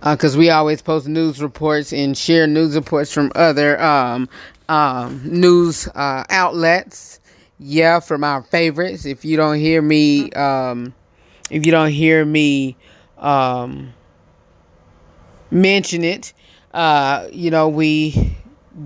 because 0.03 0.37
we 0.37 0.51
always 0.51 0.83
post 0.83 1.07
news 1.07 1.43
reports 1.43 1.93
and 1.93 2.17
share 2.17 2.47
news 2.47 2.75
reports 2.75 3.13
from 3.13 3.31
other 3.35 3.81
um, 3.83 4.29
um, 4.69 5.21
news 5.25 5.89
uh, 5.95 6.25
outlets. 6.31 7.21
Yeah, 7.61 7.99
from 7.99 8.23
our 8.23 8.43
favorites. 8.43 9.05
If 9.05 9.25
you 9.25 9.37
don't 9.37 9.59
hear 9.59 9.83
me, 9.83 10.31
um, 10.33 10.95
if 11.51 11.67
you 11.67 11.73
don't 11.73 11.91
hear 11.91 12.25
me 12.25 12.77
um, 13.19 13.93
mention 15.51 16.05
it, 16.05 16.33
uh, 16.73 17.27
you 17.33 17.51
know 17.51 17.69
we 17.69 18.38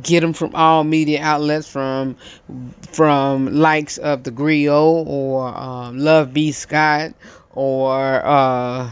get 0.02 0.20
them 0.20 0.32
from 0.32 0.54
all 0.54 0.84
media 0.84 1.20
outlets 1.22 1.68
from 1.68 2.16
from 2.90 3.52
likes 3.52 3.98
of 3.98 4.24
the 4.24 4.30
Grio 4.30 5.02
or 5.04 5.48
um, 5.48 5.98
love 5.98 6.32
b 6.32 6.52
scott 6.52 7.14
or 7.50 8.24
uh, 8.24 8.90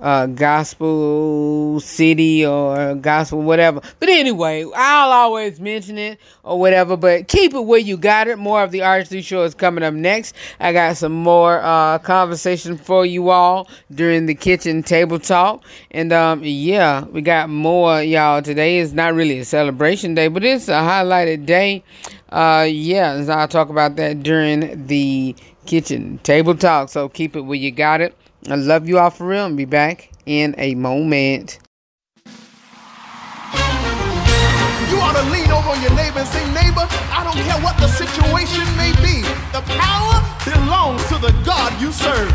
uh, 0.00 0.26
gospel 0.26 1.78
city 1.80 2.44
or 2.44 2.94
gospel 2.94 3.42
whatever. 3.42 3.80
But 3.98 4.08
anyway 4.08 4.64
i'll 4.74 5.12
always 5.12 5.60
mention 5.60 5.98
it 5.98 6.18
or 6.42 6.58
whatever 6.58 6.96
but 6.96 7.28
keep 7.28 7.54
it 7.54 7.60
where 7.60 7.78
you 7.78 7.96
got 7.96 8.28
it. 8.28 8.38
More 8.38 8.62
of 8.62 8.70
the 8.70 8.80
RH3 8.80 9.22
show 9.22 9.42
is 9.42 9.54
coming 9.54 9.84
up 9.84 9.94
next. 9.94 10.34
I 10.58 10.72
got 10.72 10.96
some 10.96 11.12
more 11.12 11.60
uh, 11.60 11.98
conversation 11.98 12.76
for 12.76 13.04
you 13.04 13.30
all 13.30 13.68
during 13.94 14.26
the 14.26 14.34
kitchen 14.34 14.82
table 14.82 15.18
talk. 15.18 15.62
And 15.90 16.12
um, 16.12 16.42
yeah 16.42 17.04
we 17.04 17.20
got 17.20 17.50
more 17.50 18.02
y'all. 18.02 18.42
Today 18.42 18.78
is 18.78 18.92
not 18.92 19.14
really 19.14 19.38
a 19.38 19.44
celebration 19.44 20.14
day 20.14 20.28
but 20.28 20.44
it's 20.44 20.68
a 20.68 20.72
highlighted 20.72 21.46
day. 21.46 21.82
Uh, 22.30 22.66
yeah 22.70 23.24
i'll 23.28 23.48
talk 23.48 23.68
about 23.70 23.96
that 23.96 24.22
during 24.22 24.86
the 24.86 25.34
kitchen 25.66 26.18
table 26.22 26.54
talk. 26.54 26.88
So 26.88 27.08
keep 27.08 27.36
it 27.36 27.42
where 27.42 27.58
you 27.58 27.70
got 27.70 28.00
it 28.00 28.14
I 28.48 28.54
love 28.54 28.88
you 28.88 28.98
all 28.98 29.10
for 29.10 29.26
real 29.26 29.44
and 29.44 29.56
be 29.56 29.66
back 29.66 30.10
in 30.24 30.54
a 30.56 30.74
moment. 30.74 31.58
You 34.88 34.96
ought 34.96 35.12
to 35.12 35.22
lean 35.30 35.50
over 35.52 35.68
on 35.68 35.82
your 35.82 35.94
neighbor 35.94 36.20
and 36.20 36.28
say, 36.28 36.40
neighbor, 36.54 36.88
I 37.12 37.20
don't 37.22 37.36
care 37.36 37.60
what 37.62 37.76
the 37.76 37.86
situation 37.88 38.64
may 38.80 38.92
be. 39.04 39.20
The 39.52 39.60
power 39.76 40.24
belongs 40.48 41.04
to 41.08 41.18
the 41.18 41.32
God 41.44 41.78
you 41.82 41.92
serve. 41.92 42.32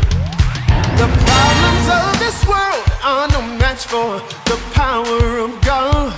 The 0.94 1.10
problems 1.26 1.86
of 1.90 2.18
this 2.22 2.38
world 2.46 2.86
are 3.02 3.26
no 3.28 3.42
match 3.58 3.86
for 3.86 4.22
the 4.46 4.58
power 4.72 5.38
of 5.40 5.60
God. 5.62 6.14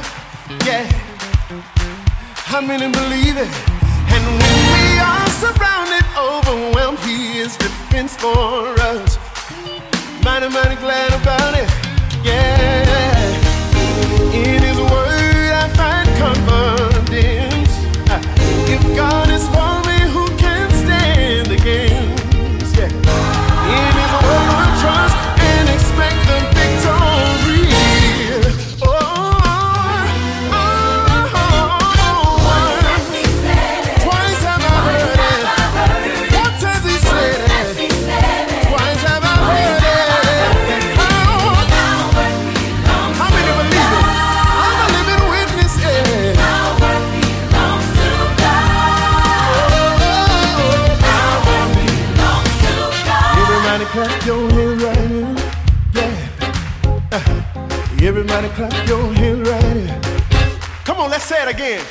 Yeah. 0.67 0.85
How 2.45 2.61
many 2.61 2.93
believe 2.93 3.39
it? 3.39 3.49
And 4.13 4.25
when 4.37 4.57
we 4.77 4.99
are 5.01 5.29
surrounded, 5.41 6.05
overwhelmed, 6.15 6.99
He 7.01 7.39
is 7.39 7.57
defense 7.57 8.17
for 8.17 8.69
us. 8.81 9.19
Mighty, 10.29 10.49
mighty 10.51 10.77
glad 10.77 11.11
about 11.23 11.55
it. 11.55 11.69
Yeah. 12.23 12.85
In 14.35 14.63
His 14.63 14.79
Word, 14.79 15.53
I 15.63 15.67
find 15.81 16.07
confidence. 16.19 17.73
Uh, 18.11 18.21
if 18.69 18.83
God 18.95 19.31
is 19.31 19.49
for 19.49 19.68
Everybody 58.39 58.71
clap 58.71 58.89
your 58.89 59.13
hands 59.15 59.49
right 59.49 59.77
in. 59.77 60.03
Come 60.85 60.99
on, 60.99 61.11
let's 61.11 61.25
say 61.25 61.43
it 61.43 61.49
again. 61.49 61.85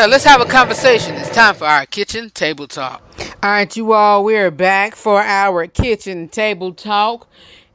Chair. 0.00 0.08
Let's 0.08 0.24
have 0.24 0.40
a 0.40 0.46
conversation. 0.46 1.14
It's 1.16 1.30
time 1.30 1.54
for 1.54 1.66
our 1.66 1.84
kitchen 1.84 2.30
table 2.30 2.66
talk. 2.66 3.02
All 3.42 3.50
right, 3.50 3.76
you 3.76 3.92
all, 3.92 4.24
we're 4.24 4.50
back 4.50 4.94
for 4.94 5.20
our 5.20 5.66
kitchen 5.66 6.28
table 6.28 6.72
talk. 6.72 7.28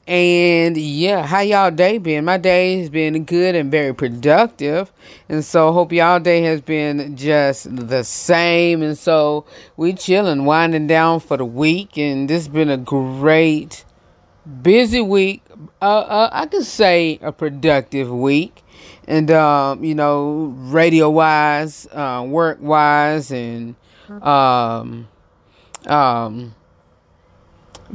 And 0.08 0.76
yeah, 0.76 1.26
how 1.26 1.42
y'all 1.42 1.72
day 1.72 1.98
been? 2.00 2.26
My 2.26 2.38
day 2.38 2.80
has 2.80 2.90
been 2.90 3.26
good 3.26 3.56
and 3.56 3.72
very 3.72 3.94
productive. 3.94 4.92
And 5.30 5.44
so 5.44 5.72
hope 5.72 5.92
y'all 5.92 6.20
day 6.20 6.42
has 6.44 6.62
been 6.62 7.16
just 7.16 7.76
the 7.76 8.04
same. 8.04 8.82
And 8.82 8.98
so 8.98 9.46
we 9.78 9.94
chilling, 9.94 10.46
winding 10.46 10.88
down 10.88 11.20
for 11.20 11.38
the 11.38 11.46
week. 11.46 11.98
And 11.98 12.30
this 12.30 12.46
has 12.46 12.48
been 12.48 12.70
a 12.70 12.78
great 12.78 13.86
busy 14.62 15.02
week. 15.02 15.44
Uh, 15.82 16.00
uh, 16.00 16.30
I 16.32 16.46
could 16.48 16.66
say 16.66 17.20
a 17.22 17.32
productive 17.32 18.12
week, 18.12 18.64
and 19.08 19.30
um, 19.32 19.84
you 19.84 19.96
know, 19.96 20.54
radio 20.58 21.10
wise, 21.10 21.88
uh, 21.92 22.26
work 22.28 22.58
wise, 22.62 23.32
and 23.32 23.76
um, 24.22 25.08
um, 25.88 26.56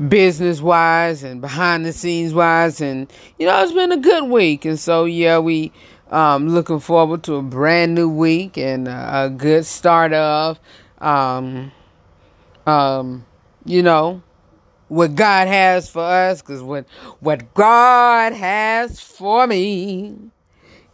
business 0.08 0.60
wise, 0.60 1.22
and 1.22 1.40
behind 1.40 1.84
the 1.84 1.92
scenes 1.92 2.32
wise, 2.32 2.80
and 2.80 3.12
you 3.38 3.46
know, 3.46 3.62
it's 3.62 3.72
been 3.72 3.92
a 3.92 3.96
good 3.96 4.24
week. 4.24 4.64
And 4.64 4.78
so, 4.78 5.04
yeah, 5.04 5.38
we 5.38 5.72
um 6.10 6.48
looking 6.48 6.80
forward 6.80 7.22
to 7.22 7.36
a 7.36 7.42
brand 7.42 7.94
new 7.94 8.08
week 8.08 8.58
and 8.58 8.88
a, 8.88 9.26
a 9.26 9.30
good 9.30 9.64
start 9.64 10.12
of 10.12 10.58
um 10.98 11.70
um 12.66 13.24
you 13.64 13.80
know 13.80 14.20
what 14.88 15.14
God 15.14 15.46
has 15.46 15.88
for 15.88 16.02
us, 16.02 16.42
because 16.42 16.62
what 16.62 16.84
what 17.20 17.54
God 17.54 18.32
has 18.32 18.98
for 19.00 19.46
me 19.46 20.16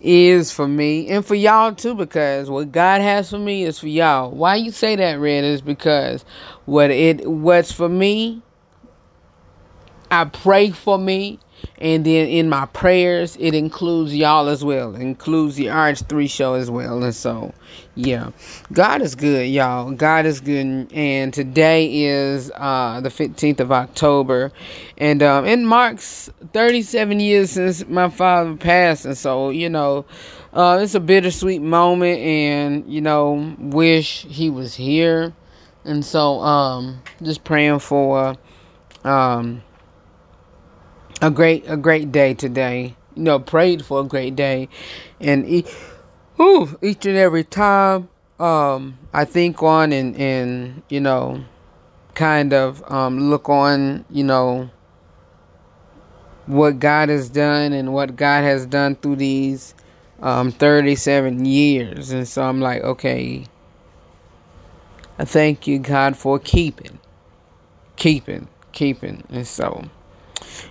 is 0.00 0.52
for 0.52 0.68
me 0.68 1.08
and 1.08 1.24
for 1.24 1.34
y'all 1.34 1.74
too. 1.74 1.94
Because 1.94 2.50
what 2.50 2.72
God 2.72 3.00
has 3.00 3.30
for 3.30 3.38
me 3.38 3.64
is 3.64 3.78
for 3.78 3.88
y'all. 3.88 4.30
Why 4.30 4.56
you 4.56 4.70
say 4.70 4.96
that, 4.96 5.18
Red? 5.18 5.44
Is 5.44 5.60
because 5.60 6.24
what 6.64 6.90
it 6.90 7.28
what's 7.28 7.72
for 7.72 7.88
me, 7.88 8.42
I 10.10 10.24
pray 10.24 10.70
for 10.70 10.98
me, 10.98 11.40
and 11.78 12.04
then 12.04 12.28
in 12.28 12.48
my 12.48 12.66
prayers, 12.66 13.36
it 13.38 13.54
includes 13.54 14.14
y'all 14.14 14.48
as 14.48 14.64
well. 14.64 14.94
It 14.94 15.02
includes 15.02 15.56
the 15.56 15.66
RH3 15.66 16.30
show 16.30 16.54
as 16.54 16.70
well. 16.70 17.02
And 17.02 17.14
so, 17.14 17.52
yeah, 17.94 18.30
God 18.72 19.02
is 19.02 19.14
good, 19.14 19.48
y'all. 19.48 19.90
God 19.90 20.24
is 20.24 20.40
good. 20.40 20.90
And 20.92 21.34
today 21.34 22.04
is 22.04 22.50
uh, 22.54 23.00
the 23.02 23.10
15th 23.10 23.60
of 23.60 23.72
October. 23.72 24.52
And 24.96 25.22
um, 25.22 25.44
it 25.44 25.58
marks 25.58 26.30
37 26.52 27.20
years 27.20 27.50
since 27.50 27.86
my 27.86 28.08
father 28.08 28.56
passed. 28.56 29.04
And 29.04 29.16
so, 29.16 29.50
you 29.50 29.68
know, 29.68 30.06
uh, 30.56 30.78
it's 30.80 30.94
a 30.94 31.00
bittersweet 31.00 31.60
moment, 31.60 32.18
and 32.18 32.90
you 32.90 33.02
know, 33.02 33.54
wish 33.58 34.22
he 34.22 34.48
was 34.48 34.74
here, 34.74 35.34
and 35.84 36.02
so 36.02 36.40
um, 36.40 37.02
just 37.22 37.44
praying 37.44 37.80
for 37.80 38.36
um, 39.04 39.62
a 41.22 41.30
great 41.30 41.64
a 41.68 41.76
great 41.76 42.12
day 42.12 42.34
today. 42.34 42.96
You 43.14 43.22
know, 43.22 43.38
prayed 43.38 43.84
for 43.84 44.00
a 44.00 44.04
great 44.04 44.36
day, 44.36 44.68
and 45.20 45.46
e- 45.48 45.66
each 46.82 47.06
and 47.06 47.16
every 47.16 47.44
time 47.44 48.08
um, 48.38 48.98
I 49.12 49.24
think 49.24 49.62
on 49.62 49.92
and 49.92 50.16
and 50.16 50.82
you 50.88 51.00
know, 51.00 51.44
kind 52.14 52.52
of 52.52 52.82
um, 52.90 53.30
look 53.30 53.48
on, 53.48 54.04
you 54.10 54.24
know, 54.24 54.70
what 56.46 56.78
God 56.78 57.08
has 57.08 57.28
done 57.28 57.72
and 57.72 57.92
what 57.92 58.16
God 58.16 58.44
has 58.44 58.66
done 58.66 58.96
through 58.96 59.16
these 59.16 59.74
um, 60.22 60.50
37 60.50 61.44
years. 61.44 62.10
And 62.10 62.26
so 62.26 62.42
I'm 62.42 62.60
like, 62.60 62.82
okay, 62.82 63.46
I 65.18 65.24
thank 65.24 65.66
you, 65.66 65.78
God, 65.78 66.16
for 66.16 66.38
keeping, 66.38 66.98
keeping, 67.96 68.48
keeping. 68.72 69.24
And 69.30 69.46
so, 69.46 69.84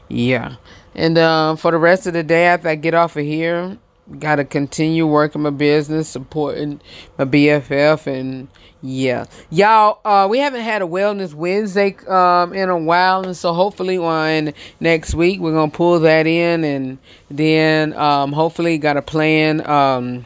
yeah. 0.09 0.55
And 0.93 1.17
uh, 1.17 1.55
for 1.55 1.71
the 1.71 1.77
rest 1.77 2.07
of 2.07 2.13
the 2.13 2.23
day, 2.23 2.45
after 2.45 2.69
I 2.69 2.75
get 2.75 2.93
off 2.93 3.17
of 3.17 3.25
here, 3.25 3.77
got 4.19 4.35
to 4.35 4.45
continue 4.45 5.07
working 5.07 5.41
my 5.41 5.49
business, 5.49 6.07
supporting 6.07 6.79
my 7.17 7.25
BFF, 7.25 8.07
and 8.07 8.47
yeah, 8.81 9.25
y'all. 9.49 9.99
Uh, 10.05 10.27
we 10.29 10.37
haven't 10.39 10.61
had 10.61 10.81
a 10.81 10.85
Wellness 10.85 11.33
Wednesday 11.33 11.95
um 12.07 12.53
in 12.53 12.69
a 12.69 12.77
while, 12.77 13.23
and 13.23 13.35
so 13.35 13.53
hopefully 13.53 13.97
on 13.97 14.53
next 14.79 15.15
week 15.15 15.39
we're 15.39 15.53
gonna 15.53 15.71
pull 15.71 15.99
that 16.01 16.27
in, 16.27 16.63
and 16.63 16.97
then 17.29 17.93
um 17.93 18.31
hopefully 18.31 18.77
got 18.77 18.95
a 18.95 19.01
plan 19.01 19.67
um 19.67 20.25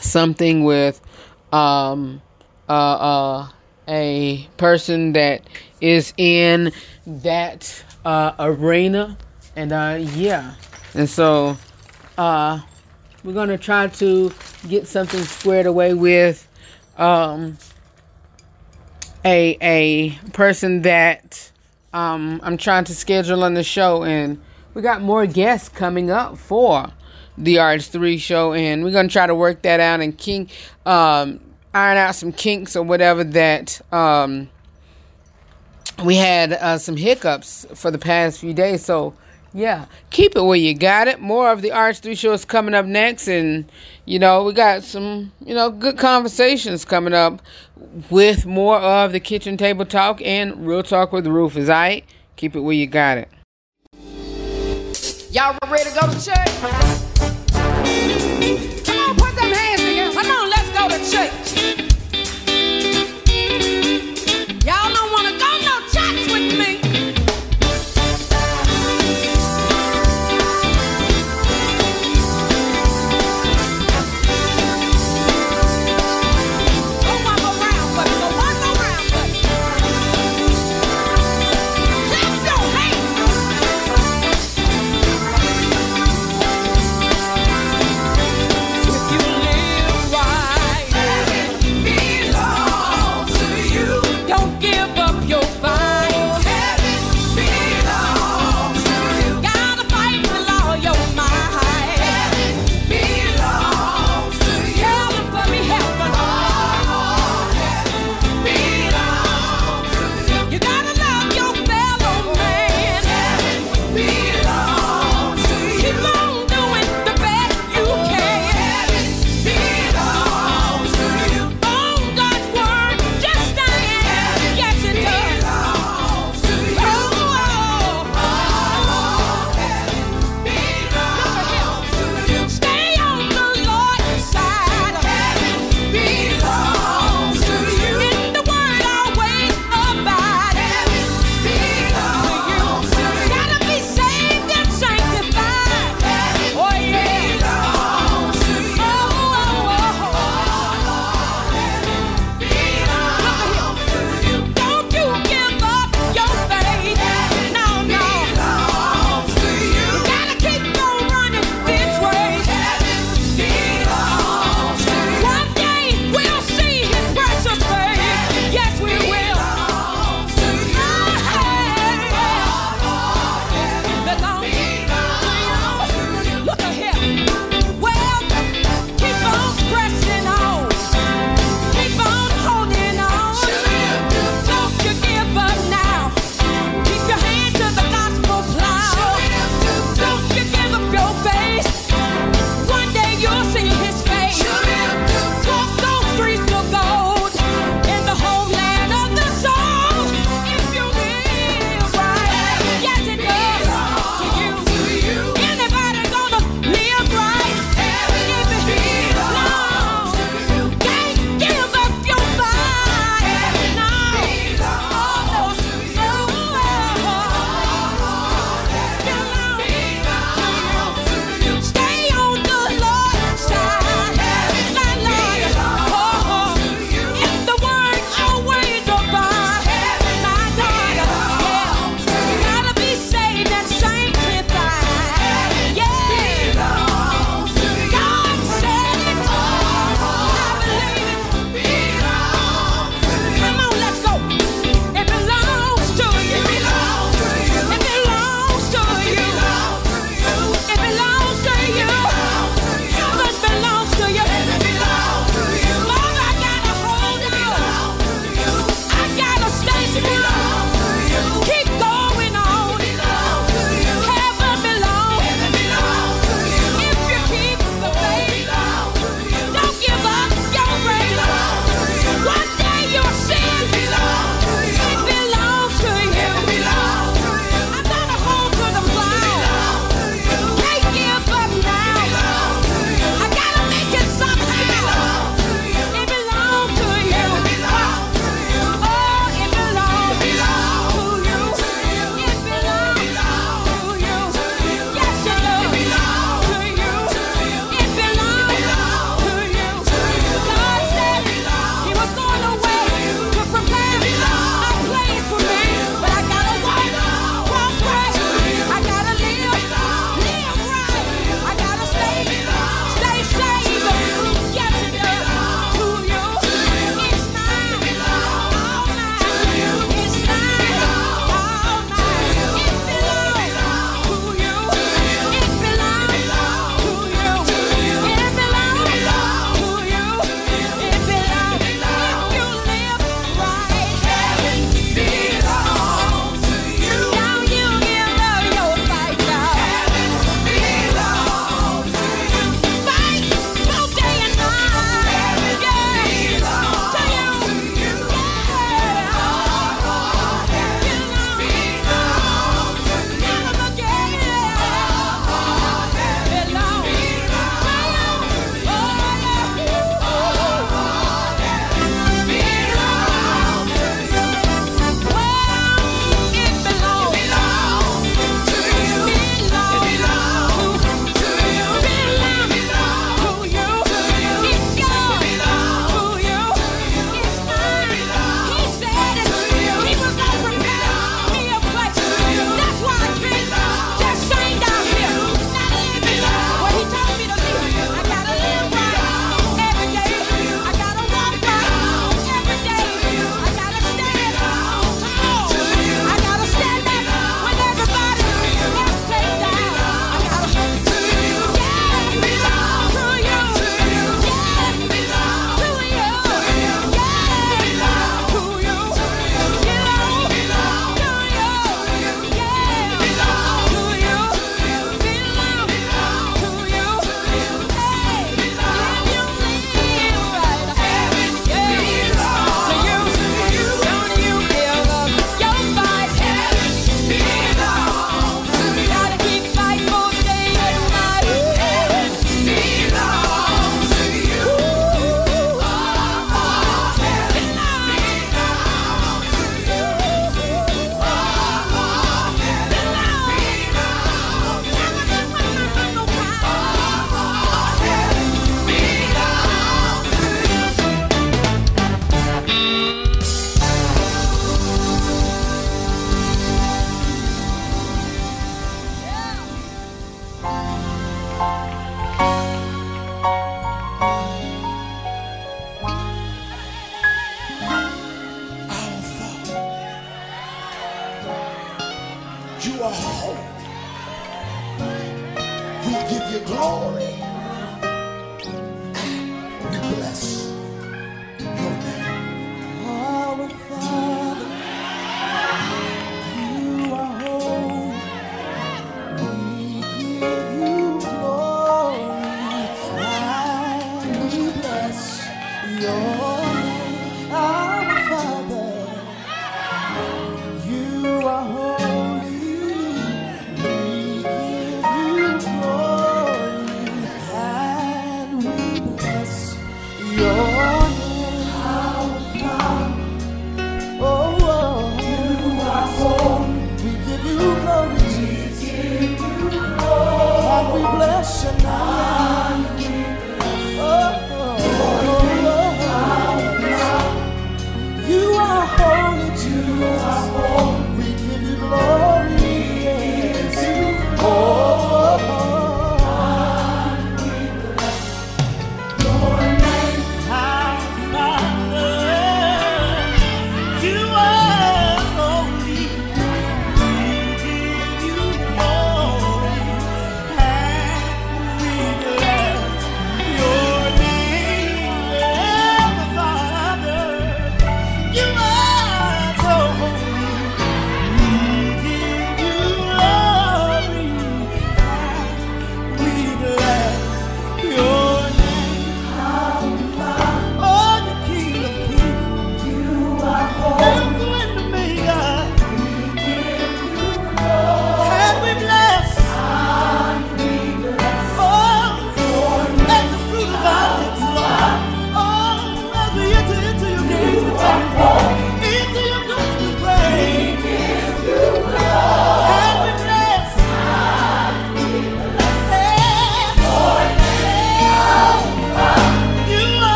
something 0.00 0.64
with 0.64 1.00
um 1.52 2.20
uh 2.68 2.72
uh 2.72 3.48
a 3.86 4.48
person 4.56 5.12
that 5.12 5.42
is 5.80 6.12
in 6.16 6.72
that 7.06 7.84
uh 8.04 8.34
arena, 8.38 9.16
and 9.56 9.72
uh 9.72 9.98
yeah, 10.14 10.54
and 10.94 11.08
so 11.08 11.56
uh, 12.18 12.60
we're 13.22 13.32
gonna 13.32 13.58
try 13.58 13.88
to 13.88 14.32
get 14.68 14.86
something 14.86 15.22
squared 15.22 15.66
away 15.66 15.94
with 15.94 16.46
um, 16.96 17.58
a 19.24 19.56
a 19.60 20.10
person 20.32 20.82
that 20.82 21.50
um, 21.92 22.40
I'm 22.42 22.56
trying 22.56 22.84
to 22.84 22.94
schedule 22.94 23.44
on 23.44 23.54
the 23.54 23.64
show, 23.64 24.04
and 24.04 24.40
we 24.74 24.82
got 24.82 25.02
more 25.02 25.26
guests 25.26 25.68
coming 25.68 26.10
up 26.10 26.38
for 26.38 26.90
the 27.36 27.56
RH3 27.56 28.20
show, 28.20 28.52
and 28.52 28.84
we're 28.84 28.92
gonna 28.92 29.08
try 29.08 29.26
to 29.26 29.34
work 29.34 29.62
that 29.62 29.80
out 29.80 30.00
and 30.00 30.16
kink 30.16 30.50
um, 30.86 31.40
iron 31.72 31.96
out 31.96 32.14
some 32.14 32.32
kinks 32.32 32.76
or 32.76 32.82
whatever 32.84 33.24
that 33.24 33.80
um, 33.92 34.48
we 36.02 36.16
had 36.16 36.54
uh, 36.54 36.78
some 36.78 36.96
hiccups 36.96 37.66
for 37.74 37.90
the 37.90 37.98
past 37.98 38.40
few 38.40 38.54
days, 38.54 38.84
so 38.84 39.14
yeah, 39.52 39.86
keep 40.10 40.34
it 40.34 40.42
where 40.42 40.56
you 40.56 40.74
got 40.74 41.06
it. 41.06 41.20
More 41.20 41.52
of 41.52 41.62
the 41.62 41.70
RH3 41.70 42.18
show 42.18 42.32
is 42.32 42.44
coming 42.44 42.74
up 42.74 42.86
next, 42.86 43.28
and 43.28 43.70
you 44.04 44.18
know 44.18 44.42
we 44.42 44.52
got 44.52 44.82
some 44.82 45.32
you 45.44 45.54
know 45.54 45.70
good 45.70 45.96
conversations 45.96 46.84
coming 46.84 47.14
up 47.14 47.40
with 48.10 48.46
more 48.46 48.78
of 48.78 49.12
the 49.12 49.20
kitchen 49.20 49.56
table 49.56 49.84
talk 49.84 50.20
and 50.22 50.66
real 50.66 50.82
talk 50.82 51.12
with 51.12 51.26
Rufus. 51.26 51.64
Is 51.64 51.68
right. 51.68 52.04
Keep 52.36 52.56
it 52.56 52.60
where 52.60 52.74
you 52.74 52.88
got 52.88 53.18
it. 53.18 53.28
Y'all 55.30 55.56
ready 55.68 55.90
to 55.90 55.96
go 56.00 56.06
to 56.06 56.24
church? 56.24 56.36
Come 58.84 58.98
on, 58.98 59.16
put 59.16 59.34
them 59.36 59.52
hands 59.52 59.80
together. 59.80 60.12
Come 60.12 60.30
on, 60.30 60.50
let's 60.50 60.70
go 60.70 60.88
to 60.88 61.10
church. 61.10 61.43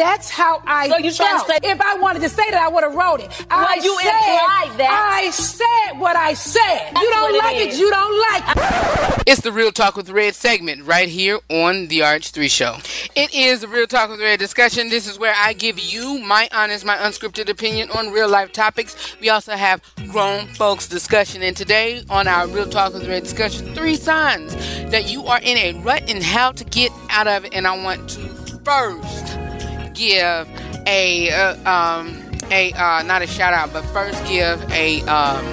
That's 0.00 0.30
how 0.30 0.62
I 0.66 0.88
So 0.88 0.96
you 0.96 1.12
trying 1.12 1.38
to 1.38 1.44
felt. 1.44 1.62
say- 1.62 1.70
if 1.70 1.78
I 1.78 1.94
wanted 1.96 2.22
to 2.22 2.30
say 2.30 2.48
that, 2.50 2.58
I 2.62 2.68
would 2.68 2.84
have 2.84 2.94
wrote 2.94 3.20
it. 3.20 3.30
I 3.50 3.80
you 3.82 3.94
said, 4.00 4.06
implied 4.08 4.78
that. 4.78 5.10
I 5.12 5.30
said 5.30 5.98
what 6.00 6.16
I 6.16 6.32
said. 6.32 6.62
That's 6.94 7.02
you 7.02 7.10
don't 7.10 7.22
what 7.22 7.34
it 7.34 7.38
like 7.44 7.56
it, 7.56 7.68
is. 7.68 7.78
you 7.78 7.90
don't 7.90 8.18
like 8.32 8.56
it. 8.56 9.22
It's 9.26 9.42
the 9.42 9.52
Real 9.52 9.70
Talk 9.70 9.96
with 9.96 10.08
Red 10.08 10.34
segment 10.34 10.86
right 10.86 11.06
here 11.06 11.38
on 11.50 11.88
the 11.88 12.00
RH3 12.00 12.48
Show. 12.50 12.78
It 13.14 13.34
is 13.34 13.60
the 13.60 13.68
Real 13.68 13.86
Talk 13.86 14.08
with 14.08 14.20
Red 14.20 14.38
discussion. 14.38 14.88
This 14.88 15.06
is 15.06 15.18
where 15.18 15.34
I 15.36 15.52
give 15.52 15.78
you 15.78 16.18
my 16.18 16.48
honest, 16.50 16.86
my 16.86 16.96
unscripted 16.96 17.50
opinion 17.50 17.90
on 17.90 18.10
real 18.10 18.28
life 18.28 18.52
topics. 18.52 18.96
We 19.20 19.28
also 19.28 19.52
have 19.52 19.82
grown 20.10 20.46
folks 20.54 20.88
discussion. 20.88 21.42
And 21.42 21.54
today 21.54 22.04
on 22.08 22.26
our 22.26 22.46
Real 22.48 22.66
Talk 22.66 22.94
with 22.94 23.06
Red 23.06 23.24
discussion, 23.24 23.74
three 23.74 23.96
signs 23.96 24.54
that 24.90 25.10
you 25.10 25.26
are 25.26 25.40
in 25.42 25.58
a 25.58 25.78
rut 25.82 26.10
and 26.10 26.22
how 26.22 26.52
to 26.52 26.64
get 26.64 26.90
out 27.10 27.26
of 27.26 27.44
it. 27.44 27.52
And 27.52 27.66
I 27.66 27.76
want 27.84 28.08
to 28.10 28.20
first 28.64 29.36
give 30.00 30.48
a 30.86 31.30
uh, 31.30 31.70
um 31.70 32.16
a 32.50 32.72
uh 32.72 33.02
not 33.02 33.20
a 33.20 33.26
shout 33.26 33.52
out, 33.52 33.72
but 33.72 33.82
first 33.86 34.24
give 34.26 34.58
a 34.72 35.02
um 35.02 35.44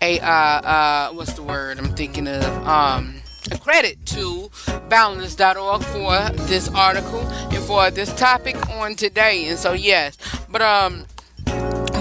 a 0.00 0.18
uh 0.20 0.26
uh 0.26 1.12
what's 1.12 1.34
the 1.34 1.42
word 1.42 1.78
I'm 1.78 1.94
thinking 1.94 2.26
of 2.26 2.44
um 2.66 3.16
a 3.52 3.58
credit 3.58 4.04
to 4.06 4.50
balance.org 4.88 5.82
for 5.82 6.30
this 6.46 6.68
article 6.74 7.20
and 7.20 7.62
for 7.64 7.90
this 7.90 8.12
topic 8.14 8.56
on 8.70 8.96
today. 8.96 9.46
And 9.46 9.58
so 9.58 9.74
yes, 9.74 10.16
but 10.50 10.62
um 10.62 11.04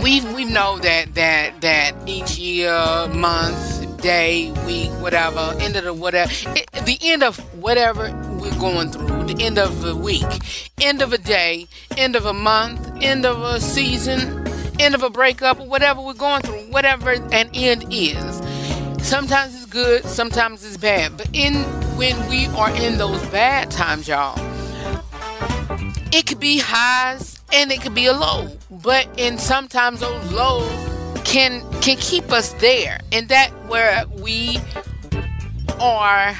we 0.01 0.21
we 0.33 0.45
know 0.45 0.79
that 0.79 1.13
that 1.15 1.59
that 1.59 1.93
each 2.07 2.37
year, 2.37 2.71
month, 3.09 4.01
day, 4.01 4.51
week, 4.65 4.91
whatever, 5.01 5.53
end 5.59 5.75
of 5.75 5.83
the 5.83 5.93
whatever, 5.93 6.31
it, 6.55 6.71
the 6.85 6.97
end 7.01 7.21
of 7.21 7.37
whatever 7.61 8.07
we're 8.39 8.59
going 8.59 8.91
through, 8.91 9.23
the 9.25 9.43
end 9.43 9.57
of 9.57 9.83
a 9.85 9.95
week, 9.95 10.25
end 10.81 11.01
of 11.01 11.13
a 11.13 11.17
day, 11.17 11.67
end 11.97 12.15
of 12.15 12.25
a 12.25 12.33
month, 12.33 12.87
end 13.01 13.25
of 13.25 13.41
a 13.41 13.59
season, 13.59 14.47
end 14.79 14.95
of 14.95 15.03
a 15.03 15.09
breakup, 15.09 15.59
whatever 15.59 16.01
we're 16.01 16.13
going 16.13 16.41
through, 16.41 16.71
whatever 16.71 17.11
an 17.11 17.49
end 17.53 17.85
is. 17.91 18.41
Sometimes 19.05 19.55
it's 19.55 19.65
good, 19.65 20.03
sometimes 20.05 20.65
it's 20.65 20.77
bad. 20.77 21.17
But 21.17 21.29
in 21.33 21.55
when 21.97 22.29
we 22.29 22.47
are 22.47 22.75
in 22.75 22.97
those 22.97 23.25
bad 23.27 23.71
times, 23.71 24.07
y'all, 24.07 24.39
it 26.11 26.25
could 26.25 26.39
be 26.39 26.59
highs 26.59 27.39
and 27.53 27.71
it 27.71 27.81
could 27.81 27.95
be 27.95 28.05
a 28.05 28.13
low 28.13 28.49
but 28.83 29.07
in 29.17 29.37
sometimes 29.37 29.99
those 29.99 30.31
lows 30.31 30.69
can 31.23 31.61
can 31.81 31.97
keep 31.97 32.31
us 32.31 32.53
there 32.53 32.99
and 33.11 33.29
that 33.29 33.49
where 33.67 34.05
we 34.19 34.57
are 35.79 36.35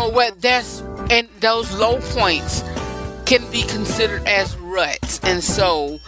or 0.00 0.10
what 0.10 0.40
that's 0.40 0.80
and 1.10 1.28
those 1.40 1.72
low 1.74 2.00
points 2.00 2.62
can 3.26 3.48
be 3.50 3.62
considered 3.62 4.26
as 4.26 4.56
ruts 4.56 5.20
and 5.22 5.44
so 5.44 5.98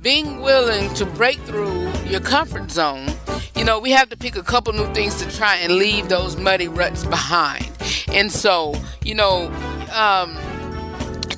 being 0.00 0.40
willing 0.40 0.92
to 0.94 1.04
break 1.04 1.38
through 1.40 1.90
your 2.04 2.20
comfort 2.20 2.70
zone 2.70 3.08
you 3.54 3.64
know 3.64 3.78
we 3.78 3.90
have 3.90 4.08
to 4.08 4.16
pick 4.16 4.36
a 4.36 4.42
couple 4.42 4.72
new 4.72 4.92
things 4.94 5.22
to 5.22 5.36
try 5.36 5.56
and 5.56 5.74
leave 5.74 6.08
those 6.08 6.36
muddy 6.36 6.68
ruts 6.68 7.04
behind 7.04 7.70
and 8.08 8.32
so 8.32 8.74
you 9.04 9.14
know 9.14 9.46
um 9.92 10.36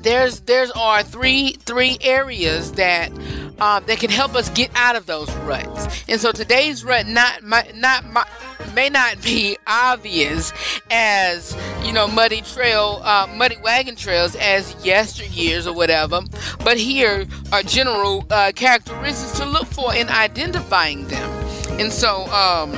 there's 0.02 0.40
there's 0.40 0.70
are 0.72 1.02
three 1.02 1.52
three 1.64 1.98
areas 2.00 2.72
that 2.72 3.10
um, 3.58 3.84
that 3.86 3.98
can 3.98 4.10
help 4.10 4.34
us 4.34 4.48
get 4.50 4.70
out 4.74 4.96
of 4.96 5.06
those 5.06 5.32
ruts. 5.38 6.04
And 6.08 6.20
so 6.20 6.32
today's 6.32 6.84
rut 6.84 7.06
not 7.06 7.42
my, 7.42 7.70
not 7.74 8.04
mi- 8.12 8.53
may 8.74 8.88
not 8.88 9.22
be 9.22 9.56
obvious 9.66 10.52
as 10.90 11.56
you 11.84 11.92
know 11.92 12.06
muddy 12.06 12.40
trail 12.42 13.00
uh, 13.02 13.26
muddy 13.34 13.56
wagon 13.62 13.96
trails 13.96 14.34
as 14.36 14.74
yesteryears 14.76 15.66
or 15.66 15.72
whatever, 15.72 16.20
but 16.64 16.76
here 16.76 17.26
are 17.52 17.62
general 17.62 18.26
uh, 18.30 18.52
characteristics 18.54 19.38
to 19.38 19.46
look 19.46 19.66
for 19.66 19.94
in 19.94 20.08
identifying 20.08 21.06
them. 21.08 21.30
And 21.78 21.92
so 21.92 22.26
um, 22.26 22.76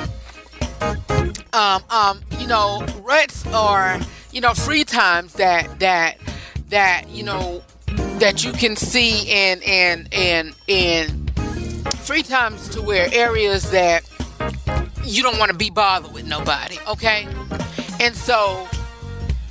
um, 1.52 1.82
um, 1.90 2.20
you 2.38 2.46
know, 2.46 2.84
ruts 3.02 3.46
are, 3.48 3.98
you 4.32 4.40
know, 4.40 4.52
free 4.52 4.84
times 4.84 5.34
that 5.34 5.78
that 5.80 6.18
that 6.68 7.08
you 7.08 7.22
know 7.22 7.62
that 8.18 8.44
you 8.44 8.52
can 8.52 8.76
see 8.76 9.30
and 9.30 9.62
and 9.62 10.08
and 10.12 10.54
and 10.68 11.30
free 12.00 12.22
times 12.22 12.68
to 12.68 12.82
where 12.82 13.08
areas 13.12 13.70
that 13.70 14.08
you 15.06 15.22
don't 15.22 15.38
want 15.38 15.50
to 15.50 15.56
be 15.56 15.70
bothered 15.70 16.12
with 16.12 16.26
nobody, 16.26 16.78
okay? 16.88 17.26
And 18.00 18.14
so 18.14 18.68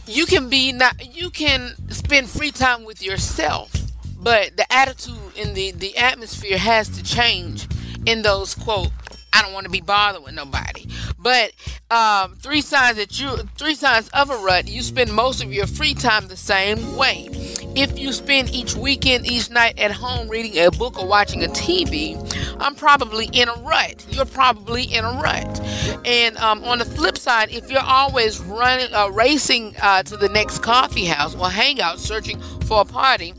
you 0.08 0.26
can 0.26 0.50
be 0.50 0.72
not 0.72 1.16
you 1.16 1.30
can 1.30 1.74
spend 1.90 2.30
free 2.30 2.52
time 2.52 2.84
with 2.84 3.02
yourself, 3.02 3.74
but 4.18 4.58
the 4.58 4.72
attitude 4.72 5.16
and 5.38 5.56
the 5.56 5.72
the 5.72 5.98
atmosphere 5.98 6.58
has 6.58 6.90
to 6.90 7.04
change 7.04 7.68
in 8.06 8.22
those 8.22 8.54
quote 8.56 8.92
I 9.36 9.42
don't 9.42 9.52
want 9.52 9.66
to 9.66 9.72
be 9.72 9.82
bothered 9.82 10.24
with 10.24 10.34
nobody. 10.34 10.88
But 11.20 11.52
um, 11.92 12.38
three 12.38 12.62
signs 12.62 12.96
that 12.96 13.20
you 13.20 13.36
three 13.58 13.76
signs 13.76 14.08
of 14.10 14.30
a 14.30 14.38
rut, 14.38 14.70
you 14.70 14.82
spend 14.82 15.12
most 15.12 15.44
of 15.44 15.52
your 15.52 15.68
free 15.68 15.94
time 15.94 16.28
the 16.28 16.38
same 16.38 16.96
way. 16.96 17.28
If 17.76 18.00
you 18.00 18.14
spend 18.14 18.52
each 18.52 18.76
weekend, 18.76 19.26
each 19.26 19.50
night 19.50 19.78
at 19.78 19.92
home 19.92 20.30
reading 20.30 20.58
a 20.58 20.72
book 20.72 20.98
or 20.98 21.06
watching 21.06 21.44
a 21.44 21.48
TV, 21.48 22.16
I'm 22.60 22.76
probably 22.76 23.30
in 23.32 23.50
a 23.50 23.54
rut. 23.56 24.06
You're 24.10 24.26
probably 24.26 24.84
in 24.84 25.04
a 25.04 25.12
rut. 25.22 25.60
And 26.06 26.38
um, 26.38 26.64
on 26.64 26.80
the 26.80 26.86
flip 26.86 27.18
side, 27.18 27.52
if 27.52 27.70
you're 27.70 27.80
always 27.82 28.40
running, 28.40 28.94
uh, 28.94 29.10
racing 29.10 29.76
uh, 29.82 30.04
to 30.04 30.18
the 30.18 30.30
next 30.30 30.60
coffee 30.60 31.06
house 31.06 31.36
or 31.36 31.50
hangout, 31.50 32.00
searching 32.00 32.40
for 32.62 32.82
a 32.82 32.86
party, 32.86 33.34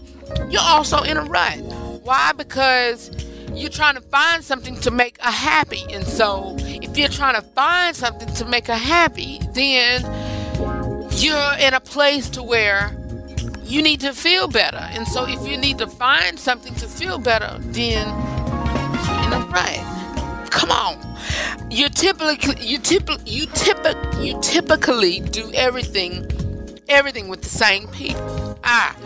you're 0.48 0.60
also 0.60 1.02
in 1.02 1.16
a 1.16 1.24
rut. 1.24 1.58
Why? 2.02 2.32
Because 2.32 3.10
you're 3.52 3.70
trying 3.70 3.94
to 3.94 4.00
find 4.00 4.44
something 4.44 4.78
to 4.80 4.90
make 4.90 5.18
a 5.20 5.30
happy. 5.30 5.82
And 5.90 6.06
so, 6.06 6.54
if 6.58 6.96
you're 6.96 7.08
trying 7.08 7.34
to 7.34 7.42
find 7.42 7.96
something 7.96 8.32
to 8.34 8.44
make 8.44 8.68
a 8.68 8.76
happy, 8.76 9.40
then 9.52 10.02
you're 11.12 11.54
in 11.58 11.74
a 11.74 11.80
place 11.80 12.28
to 12.30 12.42
where 12.42 12.94
you 13.64 13.82
need 13.82 14.00
to 14.00 14.12
feel 14.12 14.46
better. 14.46 14.76
And 14.76 15.08
so, 15.08 15.26
if 15.26 15.46
you 15.48 15.56
need 15.56 15.78
to 15.78 15.86
find 15.86 16.38
something 16.38 16.74
to 16.76 16.86
feel 16.86 17.18
better, 17.18 17.56
then 17.60 18.35
rut. 19.46 20.50
Come 20.50 20.70
on. 20.70 20.98
You 21.70 21.88
typically 21.88 22.36
you 22.60 22.78
typically 22.78 23.30
you 23.30 23.46
typic 23.46 23.96
you 24.18 24.38
typically 24.40 25.20
do 25.20 25.50
everything 25.54 26.26
everything 26.88 27.28
with 27.28 27.42
the 27.42 27.48
same 27.48 27.88
people. 27.88 28.58
Ah 28.64 28.96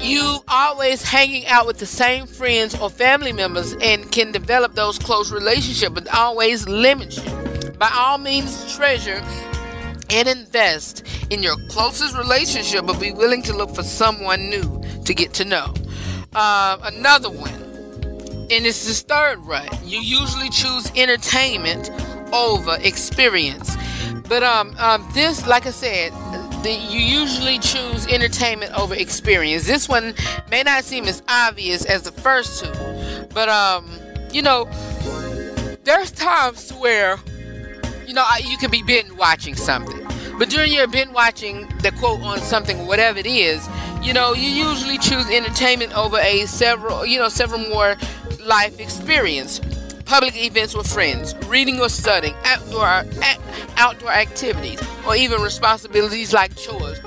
you 0.00 0.38
always 0.46 1.02
hanging 1.02 1.46
out 1.46 1.66
with 1.66 1.78
the 1.78 1.86
same 1.86 2.26
friends 2.26 2.78
or 2.78 2.88
family 2.88 3.32
members 3.32 3.74
and 3.80 4.10
can 4.12 4.30
develop 4.30 4.74
those 4.74 4.98
close 4.98 5.32
relationships, 5.32 5.92
but 5.92 6.14
always 6.14 6.68
limit 6.68 7.16
you. 7.16 7.72
By 7.72 7.90
all 7.94 8.18
means, 8.18 8.74
treasure 8.74 9.22
and 10.10 10.28
invest 10.28 11.04
in 11.30 11.42
your 11.42 11.56
closest 11.68 12.16
relationship, 12.16 12.86
but 12.86 13.00
be 13.00 13.12
willing 13.12 13.42
to 13.42 13.56
look 13.56 13.74
for 13.74 13.82
someone 13.82 14.48
new 14.48 14.82
to 15.04 15.14
get 15.14 15.34
to 15.34 15.44
know. 15.44 15.74
Uh, 16.34 16.78
another 16.84 17.30
one, 17.30 17.67
and 18.50 18.64
this 18.64 18.88
is 18.88 19.02
third 19.02 19.38
rut. 19.44 19.68
You 19.84 20.00
usually 20.00 20.48
choose 20.50 20.90
entertainment 20.96 21.90
over 22.32 22.76
experience, 22.80 23.76
but 24.28 24.42
um, 24.42 24.74
um, 24.78 25.08
this, 25.14 25.46
like 25.46 25.66
I 25.66 25.70
said, 25.70 26.12
the, 26.62 26.72
you 26.72 27.00
usually 27.00 27.58
choose 27.58 28.06
entertainment 28.08 28.72
over 28.78 28.94
experience. 28.94 29.66
This 29.66 29.88
one 29.88 30.14
may 30.50 30.62
not 30.62 30.84
seem 30.84 31.04
as 31.04 31.22
obvious 31.28 31.84
as 31.84 32.02
the 32.02 32.12
first 32.12 32.64
two, 32.64 33.26
but 33.34 33.48
um, 33.48 33.88
you 34.32 34.42
know, 34.42 34.68
there's 35.84 36.10
times 36.10 36.70
where 36.72 37.18
you 38.06 38.14
know 38.14 38.24
you 38.42 38.56
can 38.58 38.70
be 38.70 38.82
binge 38.82 39.12
watching 39.12 39.54
something, 39.54 40.06
but 40.38 40.48
during 40.50 40.72
your 40.72 40.86
binge 40.88 41.12
watching 41.12 41.68
the 41.82 41.92
quote 41.98 42.20
on 42.22 42.38
something, 42.40 42.86
whatever 42.86 43.18
it 43.18 43.26
is, 43.26 43.66
You 44.02 44.12
know, 44.12 44.32
you 44.32 44.48
usually 44.48 44.96
choose 44.96 45.28
entertainment 45.28 45.96
over 45.96 46.18
a 46.18 46.46
several, 46.46 47.04
you 47.04 47.18
know, 47.18 47.28
several 47.28 47.60
more 47.68 47.96
life 48.48 48.80
experience. 48.80 49.60
Public 50.06 50.34
events 50.36 50.74
with 50.74 50.90
friends, 50.90 51.34
reading 51.46 51.80
or 51.80 51.90
studying, 51.90 52.34
outdoor 52.44 53.04
outdoor 53.76 54.10
activities, 54.10 54.80
or 55.06 55.14
even 55.14 55.42
responsibilities 55.42 56.32
like 56.32 56.56
chores. 56.56 56.98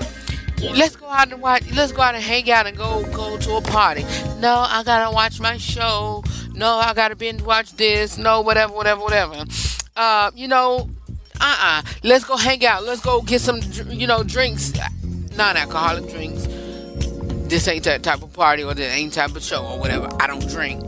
Let's 0.61 0.95
go 0.95 1.07
out 1.07 1.31
and 1.31 1.41
watch. 1.41 1.63
Let's 1.71 1.91
go 1.91 2.03
out 2.03 2.13
and 2.13 2.23
hang 2.23 2.49
out 2.51 2.67
and 2.67 2.77
go 2.77 3.03
go 3.11 3.39
to 3.39 3.55
a 3.55 3.61
party. 3.61 4.03
No, 4.39 4.53
I 4.67 4.83
gotta 4.85 5.11
watch 5.11 5.39
my 5.39 5.57
show. 5.57 6.23
No, 6.53 6.75
I 6.75 6.93
gotta 6.93 7.15
binge 7.15 7.41
watch 7.41 7.71
this. 7.71 8.19
No, 8.19 8.41
whatever, 8.41 8.73
whatever, 8.73 9.01
whatever. 9.01 9.45
Uh, 9.95 10.29
you 10.35 10.47
know, 10.47 10.87
uh-uh. 11.41 11.81
Let's 12.03 12.23
go 12.23 12.37
hang 12.37 12.63
out. 12.65 12.83
Let's 12.83 13.01
go 13.01 13.23
get 13.23 13.41
some, 13.41 13.61
you 13.89 14.05
know, 14.05 14.21
drinks, 14.21 14.73
non-alcoholic 15.35 16.11
drinks. 16.11 16.45
This 17.49 17.67
ain't 17.67 17.83
that 17.85 18.03
type 18.03 18.21
of 18.21 18.31
party 18.31 18.63
or 18.63 18.75
this 18.75 18.93
ain't 18.93 19.13
type 19.13 19.35
of 19.35 19.41
show 19.41 19.65
or 19.65 19.79
whatever. 19.79 20.07
I 20.19 20.27
don't 20.27 20.47
drink. 20.47 20.83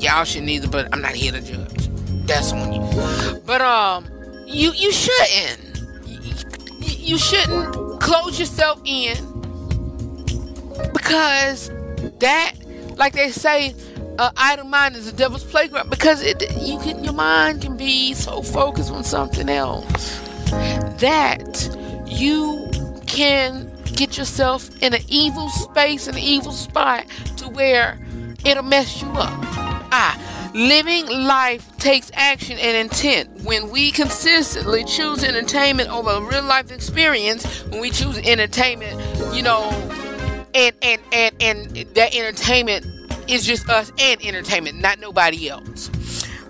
Y'all 0.00 0.24
shouldn't 0.24 0.50
either, 0.50 0.68
but 0.68 0.88
I'm 0.92 1.00
not 1.00 1.12
here 1.12 1.32
to 1.32 1.40
judge. 1.40 1.88
That's 2.26 2.52
on 2.52 2.72
you. 2.72 3.40
But 3.46 3.60
um, 3.60 4.06
you 4.46 4.72
you 4.72 4.92
shouldn't. 4.92 5.62
You 6.80 7.18
shouldn't 7.18 8.00
close 8.00 8.38
yourself 8.38 8.80
in 8.84 9.16
because 10.92 11.70
that, 12.18 12.54
like 12.96 13.12
they 13.12 13.30
say, 13.30 13.74
uh, 14.18 14.30
idle 14.36 14.66
mind 14.66 14.96
is 14.96 15.10
the 15.10 15.16
devil's 15.16 15.44
playground 15.44 15.90
because 15.90 16.22
it 16.22 16.42
you 16.60 16.78
can 16.80 17.04
your 17.04 17.12
mind 17.12 17.62
can 17.62 17.76
be 17.76 18.14
so 18.14 18.42
focused 18.42 18.90
on 18.90 19.04
something 19.04 19.48
else 19.48 20.18
that 21.00 21.76
you 22.06 22.68
can 23.06 23.70
get 23.94 24.18
yourself 24.18 24.70
in 24.82 24.94
an 24.94 25.02
evil 25.08 25.48
space, 25.48 26.06
an 26.06 26.18
evil 26.18 26.52
spot 26.52 27.06
to 27.36 27.48
where 27.48 27.98
it'll 28.44 28.62
mess 28.62 29.00
you 29.02 29.08
up. 29.12 29.65
Ah, 29.92 30.50
living 30.54 31.06
life 31.06 31.76
takes 31.78 32.10
action 32.14 32.58
and 32.58 32.76
intent. 32.76 33.28
When 33.44 33.70
we 33.70 33.92
consistently 33.92 34.84
choose 34.84 35.22
entertainment 35.22 35.90
over 35.90 36.10
a 36.10 36.20
real 36.20 36.42
life 36.42 36.70
experience, 36.70 37.62
when 37.66 37.80
we 37.80 37.90
choose 37.90 38.18
entertainment, 38.18 39.00
you 39.34 39.42
know, 39.42 39.68
and 40.54 40.74
and 40.82 41.00
and 41.12 41.34
and 41.40 41.76
that 41.94 42.14
entertainment 42.14 42.86
is 43.28 43.44
just 43.44 43.68
us 43.68 43.92
and 43.98 44.22
entertainment, 44.24 44.78
not 44.78 44.98
nobody 44.98 45.48
else. 45.48 45.90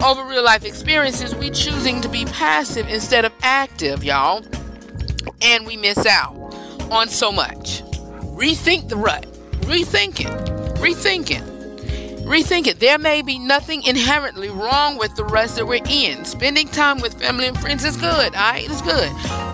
Over 0.05 0.24
real 0.24 0.45
life 0.45 0.64
experiences, 0.64 1.34
we 1.34 1.51
choosing 1.51 2.01
to 2.03 2.09
be 2.09 2.26
passive 2.26 2.89
instead 2.89 3.24
of 3.24 3.32
active, 3.43 4.05
y'all. 4.05 4.45
And 5.43 5.66
we 5.66 5.76
miss 5.76 6.07
out 6.07 6.34
on 6.91 7.09
so 7.09 7.32
much. 7.32 7.82
Rethink 8.37 8.89
the 8.89 8.97
rut. 8.97 9.26
Rethink 9.62 10.20
it. 10.20 11.56
Rethink 12.27 12.66
it. 12.66 12.81
There 12.81 12.99
may 12.99 13.22
be 13.22 13.39
nothing 13.39 13.85
inherently 13.85 14.49
wrong 14.49 14.99
with 14.99 15.14
the 15.14 15.24
rest 15.24 15.55
that 15.55 15.66
we're 15.66 15.85
in. 15.89 16.24
Spending 16.24 16.66
time 16.66 17.01
with 17.01 17.14
family 17.14 17.47
and 17.47 17.57
friends 17.57 17.85
is 17.85 17.97
good. 17.97 18.35
Alright, 18.35 18.68
it's 18.68 18.83
good. 18.83 19.09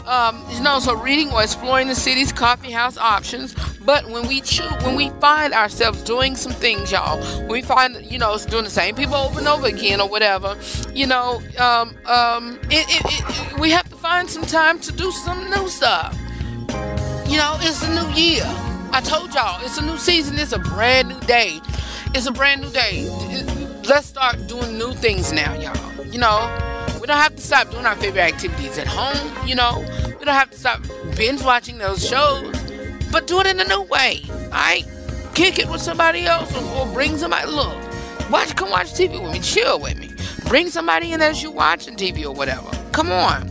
Um, 0.07 0.43
you 0.51 0.63
know, 0.63 0.81
so 0.81 0.97
reading 0.97 1.31
or 1.33 1.43
exploring 1.43 1.89
the 1.89 1.95
city's 1.95 2.33
coffee 2.33 2.71
house 2.71 2.97
options. 2.97 3.55
But 3.85 4.09
when 4.09 4.27
we 4.27 4.41
choose, 4.41 4.73
when 4.85 4.97
we 4.97 5.11
find 5.21 5.53
ourselves 5.53 6.03
doing 6.03 6.35
some 6.35 6.53
things, 6.53 6.91
y'all, 6.91 7.21
we 7.47 7.61
find, 7.61 8.07
you 8.11 8.19
know, 8.19 8.39
doing 8.39 8.65
the 8.65 8.71
same 8.71 8.95
people 8.95 9.17
over 9.17 9.39
and 9.39 9.49
over 9.49 9.67
again 9.67 10.01
or 10.01 10.09
whatever, 10.09 10.57
you 10.95 11.07
know, 11.07 11.43
um, 11.59 11.95
um, 12.07 12.59
it, 12.71 12.87
it, 12.89 13.03
it, 13.05 13.61
we 13.61 13.71
have 13.71 13.87
to 13.91 13.97
find 13.97 14.31
some 14.31 14.45
time 14.45 14.81
to 14.81 14.93
do 14.93 15.11
some 15.13 15.51
new 15.51 15.69
stuff. 15.69 16.17
You 17.29 17.37
know, 17.37 17.59
it's 17.61 17.83
a 17.83 17.95
new 17.95 18.11
year. 18.15 18.45
I 18.95 19.03
told 19.05 19.35
y'all, 19.35 19.63
it's 19.63 19.77
a 19.77 19.85
new 19.85 19.99
season. 19.99 20.39
It's 20.39 20.53
a 20.53 20.59
brand 20.59 21.09
new 21.09 21.21
day. 21.21 21.61
It's 22.15 22.27
a 22.27 22.31
brand 22.31 22.61
new 22.61 22.69
day. 22.69 23.09
Let's 23.89 24.07
start 24.07 24.47
doing 24.47 24.77
new 24.77 24.93
things 24.93 25.33
now, 25.33 25.55
y'all. 25.55 26.07
You 26.07 26.19
know, 26.19 26.87
we 27.01 27.07
don't 27.07 27.17
have 27.17 27.35
to 27.35 27.41
stop 27.41 27.71
doing 27.71 27.87
our 27.87 27.97
favorite 27.97 28.21
activities 28.21 28.77
at 28.77 28.87
home. 28.87 29.49
You 29.49 29.55
know, 29.55 29.83
we 30.19 30.27
don't 30.27 30.35
have 30.35 30.51
to 30.51 30.59
stop 30.59 30.83
binge 31.17 31.43
watching 31.43 31.79
those 31.79 32.07
shows, 32.07 32.55
but 33.11 33.27
do 33.27 33.41
it 33.41 33.47
in 33.47 33.59
a 33.61 33.65
new 33.65 33.81
way. 33.85 34.21
Alright, 34.45 34.87
kick 35.35 35.59
it 35.59 35.71
with 35.71 35.81
somebody 35.81 36.27
else, 36.27 36.55
or, 36.55 36.81
or 36.81 36.87
bring 36.93 37.17
somebody. 37.17 37.51
Look, 37.51 37.75
watch, 38.31 38.55
come 38.57 38.69
watch 38.69 38.93
TV 38.93 39.19
with 39.21 39.33
me, 39.33 39.41
chill 39.41 39.81
with 39.81 39.99
me. 39.99 40.11
Bring 40.49 40.69
somebody 40.69 41.15
in 41.15 41.23
as 41.23 41.43
you 41.43 41.51
watching 41.51 41.97
TV 41.97 42.27
or 42.27 42.33
whatever. 42.33 42.71
Come 42.93 43.11
on. 43.11 43.49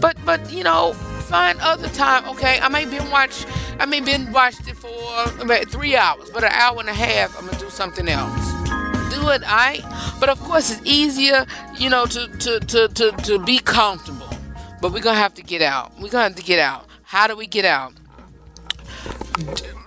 But 0.00 0.16
but 0.24 0.52
you 0.52 0.64
know, 0.64 0.96
find 1.26 1.58
other 1.60 1.88
time. 1.88 2.28
Okay, 2.30 2.58
I 2.60 2.68
may 2.68 2.84
binge 2.84 3.10
watch. 3.10 3.46
I 3.78 3.86
may 3.86 4.00
binge 4.00 4.30
watch 4.30 4.54
it 4.66 4.76
for 4.76 5.42
about 5.42 5.68
three 5.68 5.96
hours, 5.96 6.30
but 6.30 6.44
an 6.44 6.52
hour 6.52 6.78
and 6.80 6.88
a 6.88 6.94
half, 6.94 7.38
I'm 7.38 7.46
gonna 7.46 7.58
do 7.58 7.70
something 7.70 8.08
else. 8.08 8.52
Do 9.14 9.28
it, 9.30 9.42
I. 9.44 9.80
But 10.20 10.28
of 10.28 10.40
course, 10.40 10.70
it's 10.70 10.82
easier, 10.84 11.46
you 11.78 11.90
know, 11.90 12.06
to 12.06 12.28
to 12.28 12.60
to 12.60 12.88
to, 12.88 13.12
to 13.12 13.38
be 13.44 13.58
comfortable. 13.58 14.28
But 14.80 14.92
we're 14.92 15.02
gonna 15.02 15.18
have 15.18 15.34
to 15.34 15.42
get 15.42 15.62
out. 15.62 15.92
We're 16.00 16.10
gonna 16.10 16.24
have 16.24 16.36
to 16.36 16.42
get 16.42 16.58
out. 16.58 16.86
How 17.02 17.26
do 17.26 17.36
we 17.36 17.46
get 17.46 17.64
out? 17.64 17.92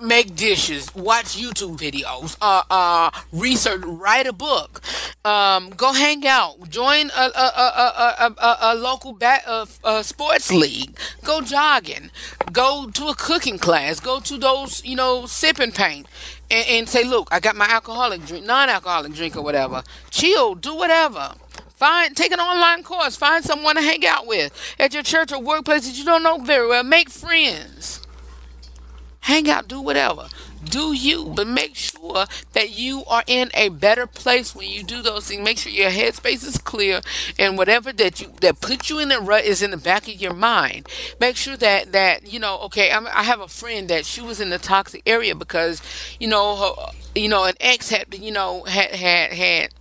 Make 0.02 0.36
dishes, 0.36 0.94
watch 0.96 1.38
YouTube 1.38 1.78
videos, 1.78 2.38
uh, 2.42 2.64
uh, 2.70 3.12
research, 3.32 3.82
write 3.86 4.28
a 4.28 4.34
book, 4.34 4.82
um, 5.26 5.70
go 5.72 5.94
hang 5.94 6.26
out, 6.28 6.70
join 6.70 7.10
a, 7.10 7.32
a, 7.36 7.52
a, 7.58 8.16
a, 8.20 8.36
a 8.38 8.58
a 8.62 8.76
local 8.76 9.14
ba- 9.14 9.42
uh, 9.46 9.66
uh, 9.84 10.04
sports 10.04 10.52
league, 10.52 10.98
go 11.24 11.42
jogging, 11.42 12.12
go 12.52 12.90
to 12.94 13.08
a 13.08 13.16
cooking 13.16 13.58
class, 13.58 14.00
go 14.00 14.20
to 14.20 14.38
those, 14.38 14.84
you 14.86 14.96
know, 14.96 15.26
sip 15.26 15.58
paint. 15.58 16.08
And, 16.52 16.68
and 16.68 16.90
say, 16.90 17.04
look, 17.04 17.28
I 17.32 17.40
got 17.40 17.56
my 17.56 17.68
alcoholic 17.70 18.26
drink, 18.26 18.44
non-alcoholic 18.44 19.14
drink 19.14 19.38
or 19.38 19.44
whatever. 19.44 19.84
Chill, 20.10 20.56
do 20.56 20.76
whatever. 20.76 21.34
Find 21.76 22.18
take 22.18 22.32
an 22.32 22.40
online 22.40 22.82
course. 22.82 23.16
Find 23.16 23.46
someone 23.46 23.76
to 23.76 23.82
hang 23.82 24.06
out 24.06 24.26
with 24.26 24.52
at 24.80 24.94
your 24.94 25.04
church 25.04 25.32
or 25.32 25.40
workplace 25.42 25.88
that 25.88 25.96
you 25.96 26.04
don't 26.04 26.24
know 26.24 26.40
very 26.40 26.68
well. 26.68 26.84
Make 26.84 27.10
friends 27.10 27.99
hang 29.30 29.48
out, 29.48 29.68
do 29.68 29.80
whatever. 29.80 30.28
Do 30.64 30.92
you, 30.92 31.26
but 31.36 31.48
make 31.48 31.76
sure 31.76 32.26
that 32.54 32.72
you 32.72 33.06
are 33.06 33.24
in 33.28 33.50
a 33.54 33.70
better 33.70 34.06
place 34.06 34.54
when 34.54 34.68
you 34.68 34.84
do 34.84 35.02
those 35.02 35.28
things. 35.28 35.44
Make 35.44 35.58
sure 35.58 35.72
your 35.72 35.92
headspace 35.92 36.46
is 36.46 36.58
clear, 36.58 37.00
and 37.38 37.58
whatever 37.58 37.94
that 37.94 38.20
you 38.20 38.34
that 38.42 38.60
puts 38.60 38.90
you 38.90 39.00
in 39.00 39.08
the 39.08 39.22
rut 39.22 39.46
is 39.46 39.62
in 39.62 39.72
the 39.72 39.78
back 39.78 40.10
of 40.10 40.16
your 40.16 40.34
mind. 40.34 40.88
Make 41.20 41.38
sure 41.38 41.56
that 41.58 41.94
that 41.94 42.32
you 42.34 42.40
know. 42.40 42.60
Okay, 42.64 42.92
I'm, 42.92 43.08
i 43.08 43.24
have 43.24 43.40
a 43.40 43.48
friend 43.48 43.90
that 43.90 44.06
she 44.06 44.22
was 44.22 44.42
in 44.42 44.50
the 44.50 44.58
toxic 44.58 45.02
area 45.06 45.34
because 45.34 45.82
you 46.20 46.28
know 46.28 46.56
her, 46.58 46.92
you 47.16 47.30
know 47.30 47.46
an 47.46 47.56
ex 47.62 47.90
had 47.90 48.14
you 48.14 48.32
know 48.32 48.64
had 48.64 48.92
had 48.92 49.32
had 49.32 49.74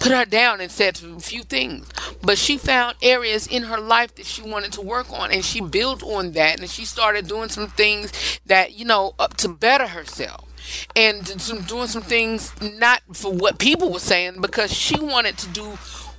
put 0.00 0.10
her 0.10 0.24
down 0.24 0.60
and 0.60 0.72
said 0.72 1.00
a 1.02 1.20
few 1.20 1.44
things. 1.44 1.88
But 2.22 2.38
she 2.38 2.58
found 2.58 2.96
areas 3.02 3.46
in 3.46 3.64
her 3.64 3.78
life 3.78 4.14
that 4.16 4.26
she 4.26 4.42
wanted 4.42 4.72
to 4.72 4.80
work 4.80 5.12
on, 5.12 5.30
and 5.30 5.44
she 5.44 5.60
built 5.60 6.02
on 6.02 6.32
that, 6.32 6.58
and 6.58 6.68
she 6.68 6.84
started 6.84 7.28
doing 7.28 7.50
some 7.50 7.68
things 7.68 8.40
that 8.46 8.76
you 8.76 8.84
know 8.84 9.14
up 9.18 9.36
to 9.38 9.48
better 9.48 9.86
herself. 9.86 10.46
And 10.94 11.26
some, 11.26 11.62
doing 11.62 11.86
some 11.86 12.02
things 12.02 12.52
not 12.60 13.02
for 13.14 13.32
what 13.32 13.58
people 13.58 13.90
were 13.92 13.98
saying 13.98 14.40
because 14.40 14.72
she 14.72 15.00
wanted 15.00 15.38
to 15.38 15.48
do 15.48 15.64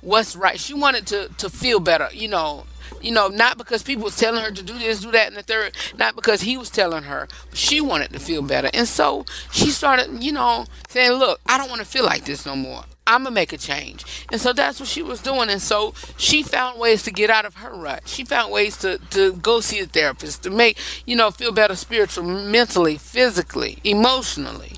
what's 0.00 0.34
right. 0.34 0.58
She 0.58 0.74
wanted 0.74 1.06
to 1.08 1.28
to 1.38 1.48
feel 1.48 1.80
better, 1.80 2.08
you 2.12 2.28
know, 2.28 2.64
you 3.00 3.12
know, 3.12 3.28
not 3.28 3.58
because 3.58 3.82
people 3.82 4.04
was 4.04 4.16
telling 4.16 4.42
her 4.42 4.50
to 4.50 4.62
do 4.62 4.78
this, 4.78 5.00
do 5.00 5.10
that, 5.12 5.28
and 5.28 5.36
the 5.36 5.42
third, 5.42 5.76
not 5.96 6.14
because 6.14 6.42
he 6.42 6.56
was 6.56 6.70
telling 6.70 7.04
her. 7.04 7.28
She 7.52 7.80
wanted 7.80 8.12
to 8.12 8.20
feel 8.20 8.42
better. 8.42 8.70
And 8.72 8.86
so 8.86 9.24
she 9.50 9.70
started, 9.70 10.22
you 10.22 10.32
know, 10.32 10.66
saying, 10.88 11.12
Look, 11.12 11.40
I 11.46 11.58
don't 11.58 11.68
want 11.68 11.80
to 11.80 11.86
feel 11.86 12.04
like 12.04 12.24
this 12.24 12.46
no 12.46 12.56
more. 12.56 12.84
I'm 13.06 13.24
gonna 13.24 13.34
make 13.34 13.52
a 13.52 13.58
change. 13.58 14.26
And 14.30 14.40
so 14.40 14.52
that's 14.52 14.78
what 14.78 14.88
she 14.88 15.02
was 15.02 15.20
doing. 15.20 15.50
And 15.50 15.60
so 15.60 15.92
she 16.16 16.42
found 16.42 16.78
ways 16.78 17.02
to 17.02 17.10
get 17.10 17.30
out 17.30 17.44
of 17.44 17.56
her 17.56 17.72
rut. 17.74 18.02
She 18.06 18.24
found 18.24 18.52
ways 18.52 18.76
to, 18.78 18.98
to 19.10 19.32
go 19.34 19.60
see 19.60 19.80
a 19.80 19.86
therapist, 19.86 20.44
to 20.44 20.50
make, 20.50 20.78
you 21.04 21.16
know, 21.16 21.30
feel 21.30 21.52
better 21.52 21.74
spiritually, 21.74 22.44
mentally, 22.44 22.96
physically, 22.96 23.78
emotionally. 23.82 24.72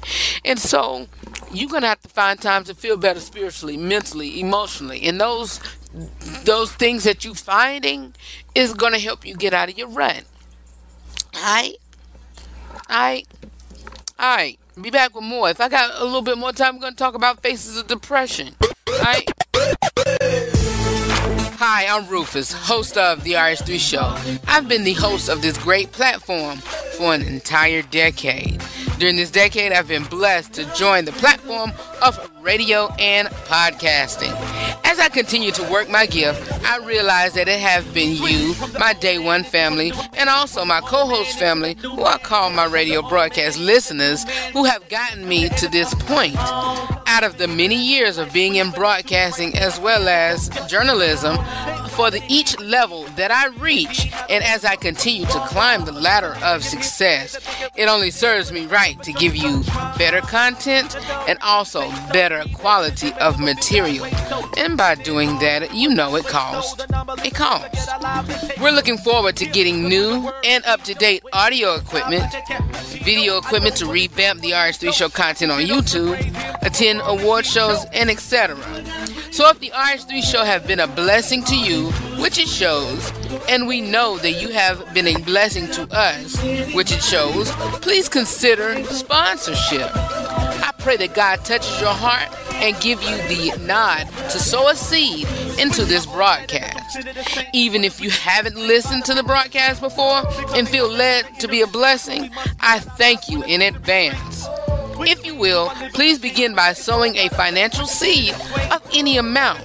And 0.44 0.58
so 0.58 1.06
you're 1.52 1.68
gonna 1.68 1.88
have 1.88 2.00
to 2.02 2.08
find 2.08 2.40
time 2.40 2.64
to 2.64 2.74
feel 2.74 2.96
better 2.96 3.20
spiritually, 3.20 3.76
mentally, 3.76 4.40
emotionally. 4.40 5.02
And 5.02 5.20
those 5.20 5.60
those 6.44 6.72
things 6.72 7.04
that 7.04 7.24
you're 7.24 7.34
finding 7.34 8.14
is 8.54 8.74
gonna 8.74 8.98
help 8.98 9.26
you 9.26 9.36
get 9.36 9.52
out 9.52 9.68
of 9.68 9.78
your 9.78 9.88
rut. 9.88 10.24
Alright? 11.36 11.76
Alright? 12.90 13.28
Alright. 14.18 14.58
Be 14.80 14.90
back 14.90 15.14
with 15.14 15.22
more. 15.22 15.48
If 15.48 15.60
I 15.60 15.68
got 15.68 16.00
a 16.00 16.04
little 16.04 16.22
bit 16.22 16.36
more 16.36 16.52
time, 16.52 16.74
we're 16.74 16.80
going 16.80 16.94
to 16.94 16.98
talk 16.98 17.14
about 17.14 17.40
faces 17.40 17.78
of 17.78 17.86
depression. 17.86 18.56
Alright? 18.88 19.30
Hi, 21.58 21.86
I'm 21.86 22.08
Rufus, 22.08 22.52
host 22.52 22.98
of 22.98 23.22
the 23.22 23.34
RH3 23.34 23.78
Show. 23.78 24.40
I've 24.48 24.66
been 24.68 24.82
the 24.82 24.94
host 24.94 25.28
of 25.28 25.42
this 25.42 25.56
great 25.58 25.92
platform 25.92 26.58
for 26.58 27.14
an 27.14 27.22
entire 27.22 27.82
decade. 27.82 28.60
During 28.98 29.14
this 29.16 29.30
decade, 29.30 29.72
I've 29.72 29.86
been 29.86 30.04
blessed 30.04 30.54
to 30.54 30.64
join 30.74 31.04
the 31.04 31.12
platform 31.12 31.72
of 32.02 32.33
radio 32.44 32.92
and 32.98 33.28
podcasting. 33.28 34.32
As 34.84 35.00
I 35.00 35.08
continue 35.08 35.50
to 35.52 35.62
work 35.72 35.88
my 35.88 36.04
gift, 36.04 36.52
I 36.64 36.78
realize 36.84 37.32
that 37.34 37.48
it 37.48 37.58
has 37.58 37.84
been 37.86 38.16
you, 38.22 38.54
my 38.78 38.92
day 38.92 39.18
one 39.18 39.44
family, 39.44 39.92
and 40.12 40.28
also 40.28 40.64
my 40.64 40.80
co 40.80 41.06
host 41.06 41.38
family, 41.38 41.74
who 41.80 42.04
I 42.04 42.18
call 42.18 42.50
my 42.50 42.66
radio 42.66 43.00
broadcast 43.02 43.58
listeners, 43.58 44.24
who 44.52 44.64
have 44.64 44.88
gotten 44.90 45.26
me 45.26 45.48
to 45.48 45.68
this 45.68 45.94
point. 45.94 46.36
Out 46.36 47.24
of 47.24 47.38
the 47.38 47.48
many 47.48 47.76
years 47.76 48.18
of 48.18 48.32
being 48.32 48.56
in 48.56 48.70
broadcasting 48.72 49.56
as 49.56 49.80
well 49.80 50.06
as 50.08 50.50
journalism, 50.68 51.36
for 51.94 52.10
the 52.10 52.22
each 52.28 52.58
level 52.58 53.04
that 53.16 53.30
I 53.30 53.46
reach, 53.58 54.12
and 54.28 54.42
as 54.42 54.64
I 54.64 54.74
continue 54.76 55.26
to 55.26 55.38
climb 55.46 55.84
the 55.84 55.92
ladder 55.92 56.36
of 56.42 56.64
success, 56.64 57.38
it 57.76 57.88
only 57.88 58.10
serves 58.10 58.50
me 58.50 58.66
right 58.66 59.00
to 59.02 59.12
give 59.12 59.36
you 59.36 59.62
better 59.96 60.20
content 60.20 60.96
and 61.28 61.38
also 61.40 61.88
better 62.12 62.33
quality 62.54 63.12
of 63.20 63.38
material. 63.38 64.06
And 64.56 64.76
by 64.76 64.94
doing 64.94 65.38
that, 65.38 65.74
you 65.74 65.88
know 65.94 66.16
it 66.16 66.26
costs. 66.26 66.84
It 67.24 67.34
costs. 67.34 67.88
We're 68.60 68.72
looking 68.72 68.98
forward 68.98 69.36
to 69.36 69.46
getting 69.46 69.88
new 69.88 70.30
and 70.44 70.64
up 70.64 70.82
to 70.82 70.94
date 70.94 71.22
audio 71.32 71.74
equipment, 71.74 72.24
video 73.04 73.38
equipment 73.38 73.76
to 73.76 73.86
revamp 73.86 74.40
the 74.40 74.50
RH3 74.50 74.92
Show 74.92 75.08
content 75.08 75.52
on 75.52 75.60
YouTube, 75.62 76.18
attend 76.62 77.00
award 77.04 77.46
shows, 77.46 77.84
and 77.92 78.10
etc. 78.10 78.56
So 79.30 79.48
if 79.48 79.58
the 79.58 79.70
RH3 79.70 80.22
Show 80.22 80.44
have 80.44 80.66
been 80.66 80.80
a 80.80 80.86
blessing 80.86 81.42
to 81.44 81.56
you, 81.56 81.90
which 82.22 82.38
it 82.38 82.48
shows, 82.48 83.12
and 83.48 83.66
we 83.66 83.80
know 83.80 84.16
that 84.18 84.40
you 84.40 84.50
have 84.50 84.94
been 84.94 85.08
a 85.08 85.18
blessing 85.22 85.66
to 85.72 85.82
us, 85.92 86.40
which 86.72 86.92
it 86.92 87.02
shows, 87.02 87.50
please 87.82 88.08
consider 88.08 88.82
sponsorship. 88.84 89.90
I 89.92 90.72
pray 90.84 90.98
that 90.98 91.14
God 91.14 91.42
touches 91.46 91.80
your 91.80 91.94
heart 91.94 92.28
and 92.56 92.78
give 92.82 93.02
you 93.02 93.16
the 93.16 93.56
nod 93.64 94.06
to 94.30 94.38
sow 94.38 94.68
a 94.68 94.76
seed 94.76 95.26
into 95.58 95.86
this 95.86 96.04
broadcast. 96.04 96.98
Even 97.54 97.84
if 97.84 98.02
you 98.02 98.10
haven't 98.10 98.56
listened 98.56 99.02
to 99.06 99.14
the 99.14 99.22
broadcast 99.22 99.80
before 99.80 100.22
and 100.54 100.68
feel 100.68 100.86
led 100.86 101.24
to 101.40 101.48
be 101.48 101.62
a 101.62 101.66
blessing, 101.66 102.30
I 102.60 102.80
thank 102.80 103.30
you 103.30 103.42
in 103.44 103.62
advance. 103.62 104.46
If 105.00 105.24
you 105.26 105.34
will, 105.34 105.68
please 105.92 106.18
begin 106.18 106.54
by 106.54 106.72
sowing 106.72 107.16
a 107.16 107.28
financial 107.30 107.86
seed 107.86 108.34
of 108.70 108.82
any 108.94 109.18
amount. 109.18 109.60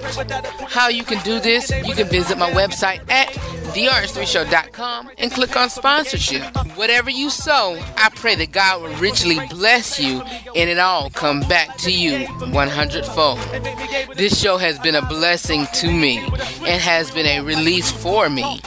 How 0.67 0.89
you 0.89 1.03
can 1.03 1.23
do 1.23 1.39
this, 1.39 1.69
you 1.85 1.93
can 1.93 2.07
visit 2.07 2.37
my 2.37 2.51
website 2.51 3.09
at 3.09 3.29
therh3show.com 3.73 5.11
and 5.17 5.31
click 5.31 5.55
on 5.55 5.69
sponsorship. 5.69 6.43
Whatever 6.75 7.09
you 7.09 7.29
sow, 7.29 7.77
I 7.97 8.09
pray 8.15 8.35
that 8.35 8.51
God 8.51 8.81
will 8.81 8.95
richly 8.95 9.39
bless 9.49 9.99
you 9.99 10.21
and 10.55 10.69
it 10.69 10.79
all 10.79 11.09
come 11.11 11.41
back 11.41 11.77
to 11.79 11.91
you 11.91 12.25
100 12.27 13.05
fold. 13.05 13.39
This 14.15 14.39
show 14.39 14.57
has 14.57 14.79
been 14.79 14.95
a 14.95 15.05
blessing 15.05 15.67
to 15.75 15.91
me 15.91 16.17
and 16.17 16.81
has 16.81 17.11
been 17.11 17.25
a 17.25 17.41
release 17.41 17.91
for 17.91 18.29
me. 18.29 18.61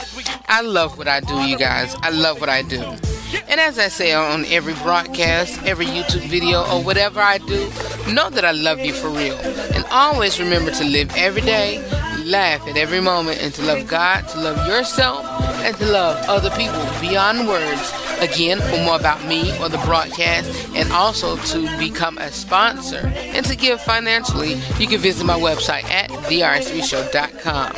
I 0.47 0.61
love 0.61 0.97
what 0.97 1.07
I 1.07 1.19
do, 1.19 1.35
you 1.41 1.57
guys. 1.57 1.95
I 2.01 2.09
love 2.09 2.39
what 2.39 2.49
I 2.49 2.61
do. 2.61 2.81
And 3.47 3.59
as 3.59 3.79
I 3.79 3.87
say 3.87 4.13
on 4.13 4.45
every 4.45 4.73
broadcast, 4.75 5.61
every 5.63 5.85
YouTube 5.85 6.27
video, 6.27 6.61
or 6.71 6.83
whatever 6.83 7.19
I 7.19 7.37
do, 7.39 7.69
know 8.11 8.29
that 8.29 8.45
I 8.45 8.51
love 8.51 8.79
you 8.79 8.93
for 8.93 9.09
real. 9.09 9.37
And 9.73 9.85
always 9.91 10.39
remember 10.39 10.71
to 10.71 10.83
live 10.83 11.11
every 11.15 11.41
day, 11.41 11.79
laugh 12.25 12.67
at 12.67 12.77
every 12.77 13.01
moment, 13.01 13.41
and 13.41 13.53
to 13.55 13.61
love 13.63 13.87
God, 13.87 14.27
to 14.29 14.39
love 14.39 14.67
yourself, 14.67 15.25
and 15.63 15.75
to 15.77 15.85
love 15.85 16.23
other 16.27 16.49
people 16.51 16.83
beyond 17.01 17.47
words. 17.47 17.93
Again, 18.19 18.59
for 18.59 18.77
more 18.83 18.95
about 18.95 19.25
me 19.27 19.57
or 19.59 19.69
the 19.69 19.79
broadcast, 19.79 20.49
and 20.75 20.91
also 20.93 21.35
to 21.37 21.77
become 21.77 22.17
a 22.19 22.31
sponsor 22.31 23.07
and 23.07 23.45
to 23.45 23.55
give 23.55 23.81
financially, 23.81 24.61
you 24.79 24.87
can 24.87 24.99
visit 24.99 25.25
my 25.25 25.37
website 25.37 25.83
at 25.85 26.09
therh3show.com. 26.09 27.73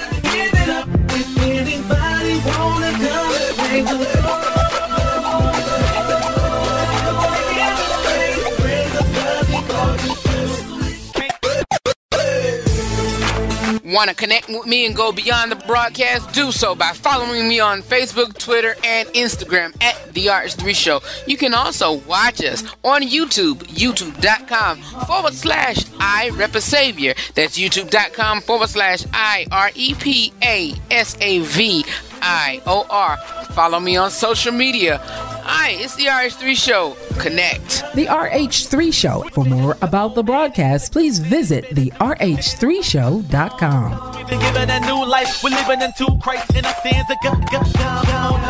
Want 13.84 14.09
to 14.09 14.16
connect 14.16 14.47
with 14.47 14.66
me 14.68 14.86
and 14.86 14.95
go 14.95 15.11
beyond 15.11 15.51
the 15.51 15.55
broadcast? 15.55 16.32
Do 16.34 16.51
so 16.51 16.76
by 16.76 16.91
following 16.91 17.47
me 17.47 17.59
on 17.59 17.82
Facebook, 17.82 18.38
Twitter, 18.38 18.76
and 18.84 19.07
Instagram 19.09 19.76
at 19.82 20.13
The 20.13 20.28
RH3 20.28 20.76
Show. 20.76 21.01
You 21.26 21.36
can 21.38 21.53
also 21.53 21.93
watch 22.01 22.43
us 22.43 22.63
on 22.84 23.01
YouTube, 23.01 23.57
youtube.com 23.63 24.82
forward 25.05 25.34
slash 25.34 25.86
I 25.99 26.30
Rep 26.30 26.53
a 26.55 26.61
Savior. 26.61 27.16
That's 27.34 27.57
youtube.com 27.57 28.41
forward 28.41 28.70
slash 28.70 29.05
I 29.13 29.47
R 29.51 29.72
E 29.74 29.95
P 29.95 30.32
A 30.43 30.74
S 30.91 31.18
A 31.20 31.39
V 31.39 31.86
I 32.22 32.61
O 32.66 32.86
R. 32.89 33.18
Follow 33.53 33.80
me 33.80 33.97
on 33.97 34.11
social 34.11 34.51
media. 34.51 35.01
Hi, 35.48 35.74
it's 35.74 35.96
the 35.96 36.06
RH3 36.06 36.56
Show. 36.56 36.98
Connect. 37.20 37.84
The 37.93 38.08
RH3 38.08 38.91
Show. 38.91 39.22
For 39.32 39.46
more 39.46 39.78
about 39.84 40.16
the 40.16 40.24
broadcast, 40.24 40.91
please 40.91 41.20
visit 41.20 41.70
the 41.70 41.91
RH3Show.com. 42.00 44.16
We've 44.18 44.28
been 44.28 44.39
given 44.39 44.72
a 44.72 44.80
new 44.80 45.06
life. 45.06 45.43
We're 45.43 45.52
living 45.52 45.84
into 45.84 46.08
Christ 46.20 46.50
and 46.56 46.66
our 46.66 46.74
sins 46.82 47.06
are 47.10 47.18
gone. 47.22 47.41
gone, 47.41 47.72
gone. 47.76 48.06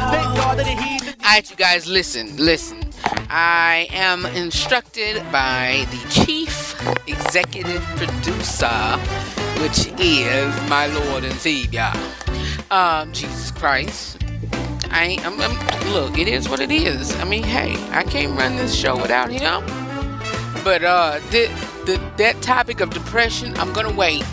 Thank 0.09 0.37
God. 0.37 0.57
All 0.57 0.65
right, 1.21 1.49
you 1.49 1.55
guys, 1.57 1.85
listen, 1.85 2.37
listen. 2.37 2.79
I 3.29 3.87
am 3.91 4.25
instructed 4.27 5.21
by 5.33 5.85
the 5.91 5.97
chief 6.09 6.81
executive 7.09 7.81
producer, 7.97 8.69
which 9.61 9.87
is 9.99 10.55
my 10.69 10.87
Lord 10.87 11.25
and 11.25 11.35
Savior, 11.35 11.91
um, 12.71 13.11
Jesus 13.11 13.51
Christ. 13.51 14.21
I 14.97 15.17
I'm, 15.23 15.39
I'm, 15.41 15.91
look, 15.91 16.17
it 16.17 16.29
is 16.29 16.47
what 16.47 16.61
it 16.61 16.71
is. 16.71 17.13
I 17.17 17.25
mean, 17.25 17.43
hey, 17.43 17.75
I 17.91 18.03
can't 18.03 18.31
run 18.39 18.55
this 18.55 18.73
show 18.73 18.95
without 18.95 19.29
him. 19.29 19.84
But 20.63 20.83
uh, 20.83 21.19
the, 21.31 21.47
the 21.85 22.01
that 22.17 22.41
topic 22.41 22.81
of 22.81 22.89
depression, 22.89 23.55
I'm 23.57 23.73
gonna 23.73 23.93
wait. 23.93 24.23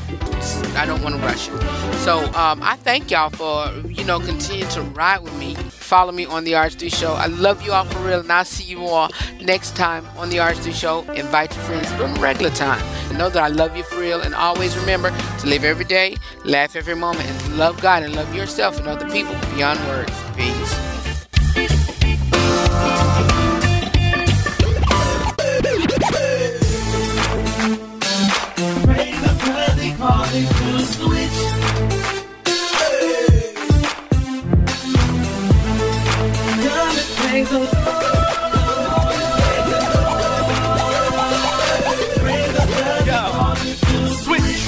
I 0.76 0.86
don't 0.86 1.02
want 1.02 1.14
to 1.14 1.20
rush 1.20 1.48
it. 1.48 1.60
So 2.00 2.24
um, 2.34 2.60
I 2.62 2.76
thank 2.82 3.10
y'all 3.10 3.30
for 3.30 3.70
you 3.88 4.04
know 4.04 4.18
continuing 4.18 4.70
to 4.70 4.82
ride 4.82 5.22
with 5.22 5.36
me. 5.36 5.54
Follow 5.54 6.10
me 6.10 6.24
on 6.24 6.44
the 6.44 6.52
RH3 6.52 6.92
Show. 6.94 7.12
I 7.12 7.26
love 7.26 7.62
you 7.62 7.72
all 7.72 7.84
for 7.84 7.98
real, 8.00 8.20
and 8.20 8.32
I'll 8.32 8.44
see 8.44 8.64
you 8.64 8.86
all 8.86 9.10
next 9.40 9.76
time 9.76 10.06
on 10.16 10.30
the 10.30 10.38
RH3 10.38 10.72
Show. 10.72 11.00
Invite 11.12 11.54
your 11.54 11.64
friends 11.64 11.92
during 11.92 12.14
regular 12.14 12.50
time. 12.50 12.80
Know 13.16 13.28
that 13.28 13.42
I 13.42 13.48
love 13.48 13.76
you 13.76 13.82
for 13.82 14.00
real, 14.00 14.22
and 14.22 14.34
always 14.34 14.76
remember 14.76 15.10
to 15.40 15.46
live 15.46 15.64
every 15.64 15.84
day, 15.84 16.16
laugh 16.44 16.76
every 16.76 16.96
moment, 16.96 17.28
and 17.28 17.58
love 17.58 17.80
God 17.82 18.02
and 18.02 18.16
love 18.16 18.34
yourself 18.34 18.78
and 18.78 18.88
other 18.88 19.08
people 19.10 19.34
beyond 19.54 19.78
words. 19.86 20.12
Peace. 20.34 20.78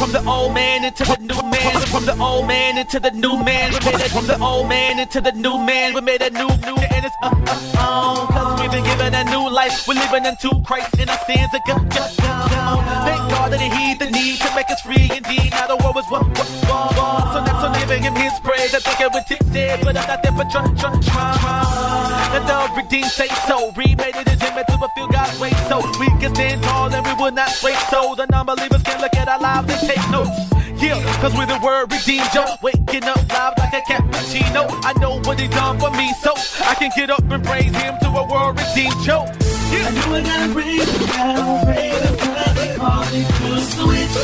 From 0.04 0.12
the 0.12 0.22
old 0.28 0.52
man 0.52 0.84
into 0.84 1.04
the 1.04 1.16
new 1.16 1.42
man. 1.48 1.80
From 1.86 2.04
the 2.04 2.14
old 2.20 2.46
man 2.46 2.76
into 2.76 3.00
the 3.00 3.10
new 3.12 3.42
man. 3.42 3.72
From 3.72 4.26
the 4.26 4.38
old 4.38 4.68
man 4.68 4.98
into 4.98 5.22
the 5.22 5.32
new 5.32 5.56
man. 5.56 5.94
We 5.94 6.02
made 6.02 6.20
a 6.20 6.28
new, 6.28 6.46
new, 6.46 6.76
and 6.76 7.06
it's 7.06 7.14
uh, 7.22 7.30
uh, 7.32 7.72
uh, 7.78 8.26
Cause 8.26 8.60
we've 8.60 8.70
been 8.70 8.84
given 8.84 9.14
a 9.14 9.24
new 9.24 9.48
life. 9.48 9.88
We're 9.88 9.94
living 9.94 10.26
into 10.26 10.50
Christ 10.66 10.94
and 10.98 11.08
our 11.08 11.18
sins 11.24 11.48
are 11.54 11.60
gone, 11.66 11.88
gone, 11.88 12.12
gone. 12.20 12.84
Thank 13.08 13.30
God 13.32 13.52
that 13.52 13.60
He 13.60 13.94
the 13.94 14.10
need 14.10 14.40
to 14.40 14.54
make 14.54 14.70
us 14.70 14.82
free 14.82 15.08
indeed. 15.08 15.52
Now 15.52 15.68
the 15.68 15.76
world 15.82 15.94
was 15.94 16.04
what, 16.10 16.26
what, 16.36 16.48
what, 16.68 16.96
what. 16.98 17.32
So 17.32 17.44
now, 17.44 17.62
so 17.62 17.80
giving 17.80 18.02
Him 18.02 18.14
His 18.14 18.38
praise. 18.40 18.74
I 18.74 18.80
think 18.80 19.00
it 19.00 19.10
was 19.10 19.24
said, 19.54 19.80
but 19.84 19.96
I'm 19.96 20.06
not 20.06 20.22
there 20.22 20.32
for 20.32 20.44
try, 20.50 20.66
try, 20.74 21.00
try. 21.00 22.53
Redeemed 22.94 23.10
say 23.10 23.28
so. 23.48 23.72
Remade 23.72 24.14
it 24.14 24.28
Him 24.28 24.54
and 24.56 24.66
to 24.68 24.88
feel 24.94 25.08
God's 25.08 25.40
way. 25.40 25.50
So 25.68 25.82
we 25.98 26.06
can 26.22 26.32
stand 26.32 26.62
tall 26.62 26.94
and 26.94 27.04
we 27.04 27.12
will 27.14 27.32
not 27.32 27.48
sway. 27.48 27.74
So 27.90 28.14
the 28.14 28.24
non-believers 28.26 28.84
can 28.84 29.00
look 29.00 29.16
at 29.16 29.26
our 29.26 29.40
lives 29.40 29.66
and 29.72 29.80
take 29.80 30.10
notes. 30.12 30.30
Yeah, 30.80 31.02
cause 31.20 31.34
we're 31.34 31.46
the 31.46 31.58
word 31.58 31.90
redeemed, 31.90 32.30
yo. 32.32 32.44
Waking 32.62 33.02
up 33.02 33.18
loud 33.32 33.58
like 33.58 33.74
a 33.74 33.82
cappuccino. 33.90 34.70
I 34.84 34.92
know 35.00 35.18
what 35.22 35.40
he 35.40 35.48
done 35.48 35.80
for 35.80 35.90
me, 35.90 36.12
so 36.22 36.34
I 36.62 36.76
can 36.76 36.92
get 36.94 37.10
up 37.10 37.24
and 37.32 37.42
praise 37.42 37.74
him 37.74 37.94
to 38.02 38.08
a 38.10 38.28
world 38.30 38.60
redeemed, 38.60 39.04
yo. 39.04 39.26
Yeah. 39.74 39.86
I 39.86 39.90
know 39.90 40.14
I 40.14 40.22
gotta 40.22 40.52
praise 40.54 40.86
him 40.86 41.06
now, 41.18 41.64
praise 41.64 41.98
him 41.98 42.16
cause 42.22 42.62
he 42.62 42.68
called 42.78 43.10
me 43.10 43.20
to 43.26 43.58
switch. 43.74 44.14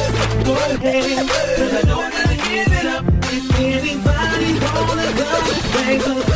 Go 0.47 0.55
ahead, 0.55 1.27
cause 1.59 1.75
I 1.75 1.83
know 1.89 1.99
I 1.99 2.11
gotta 2.11 2.37
give 2.47 2.71
it 2.71 2.87
up. 2.87 3.05
If 3.35 3.51
anybody 3.59 4.51
wanna 4.63 5.11
go, 5.19 5.27
praise 5.75 6.05
the 6.05 6.30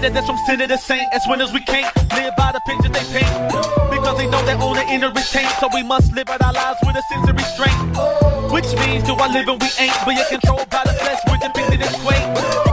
better 0.00 0.14
than 0.14 0.24
from 0.24 0.36
sinner 0.46 0.66
to 0.66 0.78
saint. 0.78 1.12
As 1.12 1.26
winners 1.26 1.52
we 1.52 1.60
can't 1.60 1.94
live 2.14 2.34
by 2.36 2.52
the 2.52 2.60
pictures 2.66 2.92
they 2.92 3.18
paint. 3.18 3.32
Because 3.90 4.16
they 4.18 4.28
know 4.30 4.44
they 4.44 4.54
own 4.54 4.76
the 4.76 4.86
inner 4.94 5.10
is 5.16 5.30
taint. 5.30 5.50
So 5.60 5.68
we 5.74 5.82
must 5.82 6.12
live 6.14 6.28
out 6.28 6.42
our 6.42 6.52
lives 6.52 6.78
with 6.86 6.96
a 6.96 7.02
sense 7.10 7.28
of 7.28 7.36
restraint. 7.36 8.52
Which 8.52 8.70
means 8.86 9.04
do 9.04 9.14
I 9.14 9.28
live 9.32 9.48
and 9.48 9.60
we 9.60 9.68
ain't. 9.78 9.96
But 10.04 10.14
you're 10.14 10.30
controlled 10.38 10.70
by 10.70 10.82
the 10.84 10.92
flesh, 10.92 11.20
we're 11.28 11.38
depicted 11.38 11.82
as 11.82 11.94
quaint. 12.02 12.67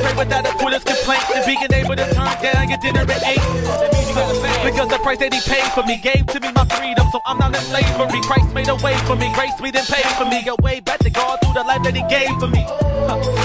And 0.00 0.16
pray 0.16 0.24
without 0.24 0.46
a 0.46 0.52
quitter's 0.56 0.84
complaint. 0.84 1.24
And 1.34 1.44
being 1.44 1.72
able 1.72 1.96
to 1.96 2.06
turn 2.14 2.32
down 2.40 2.68
your 2.68 2.78
dinner 2.78 3.04
at 3.04 3.22
eight. 3.24 3.44
Pay. 4.10 4.64
Because 4.64 4.88
the 4.88 4.98
price 5.02 5.18
that 5.18 5.32
he 5.32 5.40
paid 5.44 5.68
for 5.72 5.84
me 5.84 5.96
gave 6.00 6.26
to 6.26 6.40
me 6.40 6.50
my 6.52 6.64
freedom. 6.64 7.06
So 7.12 7.20
I'm 7.26 7.38
not 7.38 7.54
in 7.54 7.60
slavery. 7.60 8.20
Christ 8.24 8.52
made 8.54 8.68
a 8.68 8.76
way 8.76 8.96
for 9.04 9.16
me. 9.16 9.30
Grace 9.34 9.58
me 9.60 9.70
then 9.70 9.84
paid 9.84 10.08
for 10.16 10.24
me. 10.24 10.40
A 10.48 10.56
way 10.62 10.80
back 10.80 11.00
to 11.00 11.10
God 11.10 11.38
through 11.42 11.54
the 11.54 11.64
life 11.64 11.82
that 11.84 11.94
he 11.94 12.02
gave 12.08 12.32
for 12.40 12.48
me. 12.48 12.64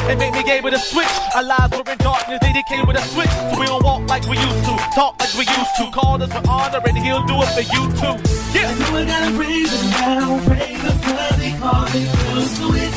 And 0.08 0.20
made 0.20 0.34
me 0.34 0.44
able 0.52 0.72
to 0.72 0.80
switch. 0.80 1.12
Our 1.36 1.44
lives 1.44 1.76
were 1.76 1.92
in 1.92 1.98
darkness. 2.00 2.40
They 2.42 2.64
came 2.70 2.88
with 2.88 2.98
a 2.98 3.06
switch. 3.12 3.30
So 3.52 3.60
we 3.60 3.66
don't 3.66 3.84
walk 3.84 4.08
like 4.08 4.24
we 4.28 4.38
used 4.38 4.64
to. 4.66 4.74
Talk 4.96 5.20
like 5.20 5.34
we 5.36 5.46
used 5.46 5.76
to. 5.78 5.92
Call 5.92 6.22
us 6.24 6.32
for 6.32 6.44
honor 6.50 6.82
and 6.86 6.98
he'll 6.98 7.26
do 7.26 7.36
it 7.44 7.52
for 7.52 7.66
you 7.68 7.84
too. 8.00 8.16
Yeah. 8.56 8.72
Know 8.80 8.96
I 8.96 9.06
gotta 9.06 9.36
praise 9.36 9.72
him 9.76 9.90
now. 9.92 10.40
Praise 10.48 10.82
him 10.82 10.98
cause 11.04 11.40
he 11.44 11.52
called 11.60 11.94
me 11.94 12.02
to 12.08 12.42
switch. 12.48 12.96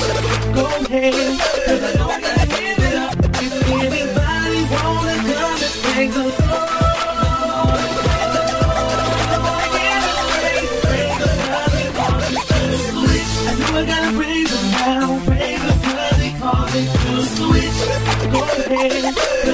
Go 0.54 0.64
ahead. 0.86 1.40
Cause 1.66 1.82
I 1.84 2.08
I 2.08 2.20
gotta 2.20 2.46
give 2.46 2.87
Cause 5.98 6.14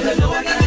I 0.06 0.14
know 0.18 0.30
I 0.32 0.44
gotta 0.44 0.63